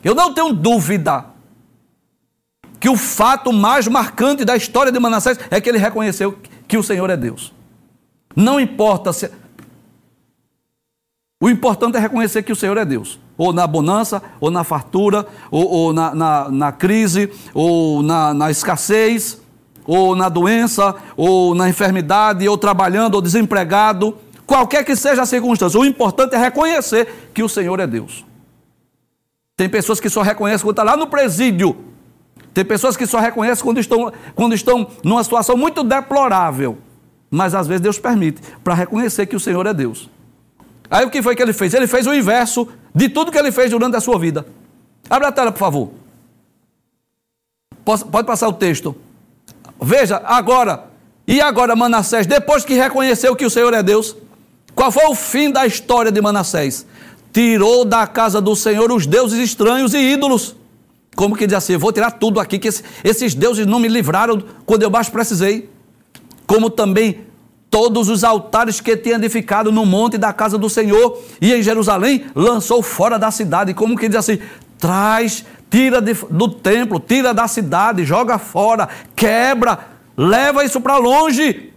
Eu 0.04 0.16
não 0.16 0.34
tenho 0.34 0.54
dúvida 0.54 1.26
que 2.80 2.90
o 2.90 2.98
fato 2.98 3.54
mais 3.54 3.88
marcante 3.88 4.44
da 4.44 4.56
história 4.56 4.92
de 4.92 5.00
Manassés 5.00 5.40
é 5.52 5.62
que 5.62 5.70
ele 5.70 5.78
reconheceu 5.78 6.38
que 6.68 6.78
o 6.78 6.84
Senhor 6.84 7.10
é 7.10 7.18
Deus. 7.18 7.54
Não 8.36 8.60
importa 8.60 9.14
se, 9.14 9.30
o 11.40 11.50
importante 11.50 11.98
é 11.98 12.00
reconhecer 12.00 12.44
que 12.44 12.52
o 12.52 12.56
Senhor 12.56 12.78
é 12.78 12.86
Deus. 12.86 13.20
Ou 13.42 13.52
na 13.52 13.66
bonança, 13.66 14.22
ou 14.40 14.52
na 14.52 14.64
fartura, 14.64 15.26
ou, 15.50 15.68
ou 15.68 15.94
na, 15.94 16.14
na, 16.14 16.50
na, 16.52 16.72
crise, 16.72 17.28
ou 17.56 18.04
na, 18.04 18.36
na 18.36 18.52
escassez, 18.52 19.42
ou 19.84 20.16
na 20.16 20.30
doença, 20.30 20.94
ou 21.18 21.56
na 21.56 21.68
enfermidade, 21.68 22.48
ou 22.48 22.56
trabalhando, 22.56 23.16
ou 23.16 23.22
desempregado. 23.22 24.16
Qualquer 24.46 24.86
que 24.86 24.96
seja 24.96 25.24
a 25.24 25.26
circunstância, 25.26 25.80
o 25.80 25.84
importante 25.84 26.36
é 26.36 26.38
reconhecer 26.38 27.32
que 27.34 27.42
o 27.42 27.50
Senhor 27.50 27.80
é 27.80 27.88
Deus. 27.88 28.24
Tem 29.58 29.68
pessoas 29.68 30.00
que 30.00 30.08
só 30.08 30.22
reconhecem 30.22 30.64
quando 30.64 30.78
está 30.78 30.84
lá 30.84 30.96
no 30.96 31.08
presídio. 31.08 31.76
Tem 32.54 32.64
pessoas 32.64 32.96
que 32.96 33.08
só 33.08 33.18
reconhecem 33.18 33.66
quando 33.66 33.80
estão, 33.80 34.14
quando 34.36 34.54
estão 34.54 34.88
numa 35.04 35.24
situação 35.24 35.58
muito 35.58 35.84
deplorável. 35.84 36.78
Mas 37.32 37.56
às 37.56 37.66
vezes 37.66 37.82
Deus 37.82 37.98
permite 37.98 38.40
para 38.64 38.76
reconhecer 38.76 39.26
que 39.26 39.36
o 39.36 39.40
Senhor 39.40 39.66
é 39.66 39.74
Deus. 39.74 40.12
Aí 40.92 41.06
o 41.06 41.10
que 41.10 41.22
foi 41.22 41.38
que 41.38 41.42
ele 41.42 41.54
fez? 41.54 41.74
Ele 41.74 41.88
fez 41.88 42.06
o 42.06 42.14
inverso 42.14 42.68
de 42.94 43.08
tudo 43.08 43.32
que 43.32 43.38
ele 43.38 43.50
fez 43.50 43.72
durante 43.72 43.96
a 43.96 44.02
sua 44.02 44.20
vida. 44.20 44.46
Abre 45.10 45.26
a 45.26 45.32
tela, 45.32 45.50
por 45.50 45.60
favor. 45.60 45.92
Pode 47.86 48.28
passar 48.28 48.50
o 48.50 48.54
texto. 48.54 48.94
Veja, 49.82 50.22
agora. 50.26 50.88
E 51.26 51.40
agora, 51.40 51.78
Manassés, 51.78 52.28
depois 52.28 52.66
que 52.66 52.74
reconheceu 52.74 53.34
que 53.38 53.46
o 53.46 53.50
Senhor 53.50 53.74
é 53.74 53.82
Deus, 53.82 54.18
qual 54.76 54.92
foi 54.92 55.06
o 55.06 55.16
fim 55.16 55.50
da 55.50 55.66
história 55.66 56.12
de 56.12 56.22
Manassés? 56.22 56.86
Tirou 57.32 57.86
da 57.86 58.06
casa 58.06 58.42
do 58.42 58.54
Senhor 58.54 58.92
os 58.92 59.08
deuses 59.08 59.40
estranhos 59.40 59.94
e 59.94 59.98
ídolos. 59.98 60.58
Como 61.16 61.38
que 61.38 61.48
diz 61.48 61.56
assim? 61.56 61.78
Vou 61.78 61.94
tirar 61.94 62.12
tudo 62.12 62.38
aqui, 62.38 62.60
que 62.60 62.68
esses 63.04 63.34
deuses 63.34 63.66
não 63.66 63.80
me 63.80 63.88
livraram 63.88 64.44
quando 64.66 64.84
eu 64.84 64.90
mais 64.90 65.08
precisei. 65.08 65.70
Como 66.46 66.70
também 66.70 67.31
todos 67.72 68.10
os 68.10 68.26
altares 68.26 68.82
que 68.82 68.98
tinha 68.98 69.16
edificado 69.16 69.72
no 69.72 69.86
monte 69.86 70.18
da 70.18 70.34
casa 70.34 70.58
do 70.58 70.70
Senhor 70.70 71.18
e 71.40 71.54
em 71.54 71.64
Jerusalém, 71.64 72.26
lançou 72.36 72.84
fora 72.84 73.18
da 73.18 73.32
cidade. 73.32 73.74
Como 73.74 73.98
que 73.98 74.10
diz 74.10 74.18
assim: 74.18 74.40
traz, 74.78 75.46
tira 75.70 76.02
de, 76.02 76.14
do 76.30 76.50
templo, 76.50 77.00
tira 77.00 77.34
da 77.34 77.48
cidade, 77.48 78.04
joga 78.04 78.38
fora, 78.38 78.90
quebra, 79.16 79.80
leva 80.18 80.66
isso 80.66 80.82
para 80.82 80.98
longe. 80.98 81.72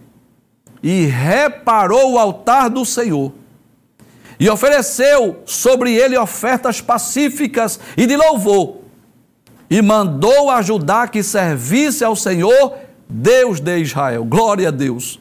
E 0.83 1.05
reparou 1.05 2.11
o 2.11 2.19
altar 2.19 2.69
do 2.69 2.85
Senhor. 2.85 3.31
E 4.37 4.49
ofereceu 4.49 5.41
sobre 5.45 5.95
ele 5.95 6.17
ofertas 6.17 6.81
pacíficas 6.81 7.79
e 7.95 8.05
de 8.05 8.17
louvor. 8.17 8.81
E 9.69 9.81
mandou 9.81 10.51
ajudar 10.51 11.09
que 11.09 11.23
servisse 11.23 12.03
ao 12.03 12.15
Senhor, 12.15 12.73
Deus 13.09 13.59
de 13.59 13.79
Israel. 13.79 14.25
Glória 14.25 14.67
a 14.67 14.71
Deus. 14.71 15.19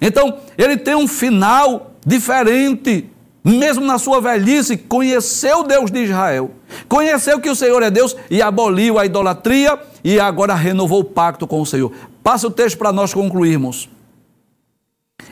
Então, 0.00 0.38
ele 0.56 0.76
tem 0.76 0.94
um 0.94 1.06
final 1.06 1.92
diferente. 2.06 3.08
Mesmo 3.42 3.84
na 3.84 3.98
sua 3.98 4.20
velhice, 4.20 4.76
conheceu 4.76 5.64
Deus 5.64 5.90
de 5.90 6.04
Israel. 6.04 6.50
Conheceu 6.88 7.40
que 7.40 7.48
o 7.48 7.56
Senhor 7.56 7.82
é 7.82 7.90
Deus 7.90 8.14
e 8.30 8.42
aboliu 8.42 8.98
a 8.98 9.06
idolatria 9.06 9.78
e 10.04 10.20
agora 10.20 10.54
renovou 10.54 11.00
o 11.00 11.04
pacto 11.04 11.46
com 11.46 11.60
o 11.60 11.66
Senhor. 11.66 11.92
Passa 12.22 12.46
o 12.46 12.50
texto 12.50 12.76
para 12.76 12.92
nós 12.92 13.14
concluirmos. 13.14 13.88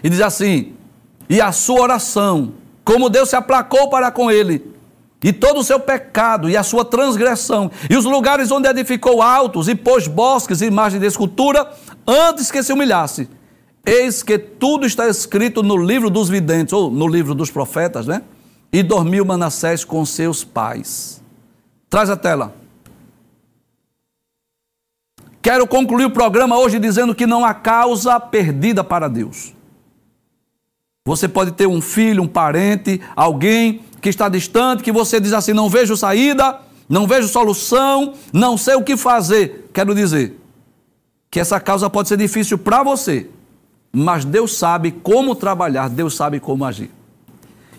E 0.03 0.09
diz 0.09 0.21
assim: 0.21 0.73
E 1.29 1.41
a 1.41 1.53
sua 1.53 1.83
oração, 1.83 2.55
como 2.85 3.11
Deus 3.11 3.29
se 3.29 3.37
aplacou 3.37 3.91
para 3.91 4.11
com 4.11 4.31
ele, 4.31 4.65
e 5.23 5.33
todo 5.33 5.61
o 5.61 5.65
seu 5.65 5.79
pecado 5.81 6.49
e 6.49 6.57
a 6.57 6.63
sua 6.63 6.85
transgressão, 6.85 7.71
e 7.91 7.97
os 7.97 8.05
lugares 8.05 8.51
onde 8.51 8.69
edificou 8.69 9.21
altos 9.21 9.69
e 9.69 9.75
pôs 9.75 10.07
bosques 10.07 10.61
e 10.61 10.67
imagens 10.67 11.01
de 11.01 11.07
escultura, 11.07 11.71
antes 12.07 12.51
que 12.51 12.63
se 12.63 12.73
humilhasse. 12.73 13.29
Eis 13.85 14.23
que 14.23 14.39
tudo 14.39 14.87
está 14.87 15.09
escrito 15.09 15.63
no 15.63 15.77
livro 15.77 16.11
dos 16.11 16.29
videntes, 16.29 16.73
ou 16.73 16.91
no 16.91 17.07
livro 17.07 17.35
dos 17.35 17.51
profetas, 17.51 18.07
né? 18.07 18.23
E 18.73 18.83
dormiu 18.83 19.25
Manassés 19.25 19.85
com 19.85 20.05
seus 20.05 20.45
pais. 20.45 21.23
Traz 21.89 22.11
a 22.11 22.17
tela. 22.17 22.55
Quero 25.41 25.67
concluir 25.67 26.05
o 26.05 26.11
programa 26.11 26.59
hoje 26.59 26.79
dizendo 26.79 27.15
que 27.15 27.27
não 27.27 27.45
há 27.45 27.55
causa 27.55 28.21
perdida 28.21 28.85
para 28.85 29.09
Deus. 29.09 29.55
Você 31.07 31.27
pode 31.27 31.53
ter 31.53 31.67
um 31.67 31.81
filho, 31.81 32.23
um 32.23 32.29
parente, 32.29 33.01
alguém 33.17 33.81
que 34.03 34.11
está 34.11 34.29
distante, 34.29 34.83
que 34.83 34.93
você 34.93 35.19
diz 35.19 35.33
assim: 35.33 35.55
não 35.55 35.71
vejo 35.71 35.97
saída, 35.97 36.61
não 36.87 37.07
vejo 37.07 37.29
solução, 37.29 38.13
não 38.31 38.59
sei 38.59 38.75
o 38.75 38.85
que 38.85 38.97
fazer. 38.97 39.71
Quero 39.73 39.95
dizer 39.95 40.39
que 41.31 41.41
essa 41.41 41.59
causa 41.59 41.89
pode 41.89 42.09
ser 42.09 42.19
difícil 42.19 42.59
para 42.59 42.83
você, 42.83 43.29
mas 43.93 44.25
Deus 44.25 44.57
sabe 44.57 44.91
como 44.91 45.35
trabalhar, 45.35 45.89
Deus 45.89 46.15
sabe 46.15 46.41
como 46.41 46.65
agir. 46.65 46.91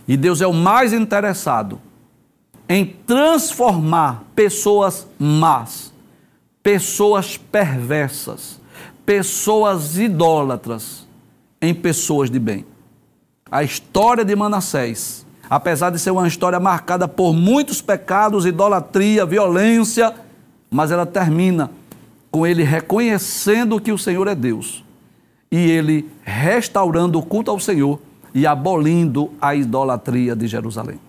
E 0.08 0.18
Deus 0.18 0.42
é 0.42 0.48
o 0.48 0.54
mais 0.54 0.92
interessado 0.92 1.80
em 2.68 2.86
transformar 2.86 4.24
pessoas 4.36 5.08
más, 5.18 5.94
pessoas 6.64 7.38
perversas, 7.38 8.60
pessoas 9.06 9.98
idólatras 9.98 11.08
em 11.62 11.74
pessoas 11.74 12.30
de 12.30 12.40
bem. 12.40 12.66
A 13.52 13.64
história 13.64 14.24
de 14.24 14.36
Manassés 14.36 15.26
apesar 15.50 15.90
de 15.90 15.98
ser 15.98 16.12
uma 16.12 16.28
história 16.28 16.60
marcada 16.60 17.08
por 17.08 17.34
muitos 17.34 17.82
pecados, 17.82 18.46
idolatria, 18.46 19.26
violência, 19.26 20.14
mas 20.70 20.92
ela 20.92 21.06
termina 21.06 21.72
com 22.30 22.46
ele 22.46 22.64
reconhecendo 22.64 23.82
que 23.82 23.92
o 23.92 23.98
Senhor 23.98 24.28
é 24.28 24.36
Deus 24.36 24.84
e 25.52 25.58
ele 25.58 26.10
restaurando 26.24 27.18
o 27.18 27.24
culto 27.24 27.50
ao 27.52 27.60
Senhor 27.60 28.00
e 28.34 28.46
abolindo 28.46 29.32
a 29.42 29.56
idolatria 29.56 30.36
de 30.36 30.48
Jerusalém. 30.48 31.09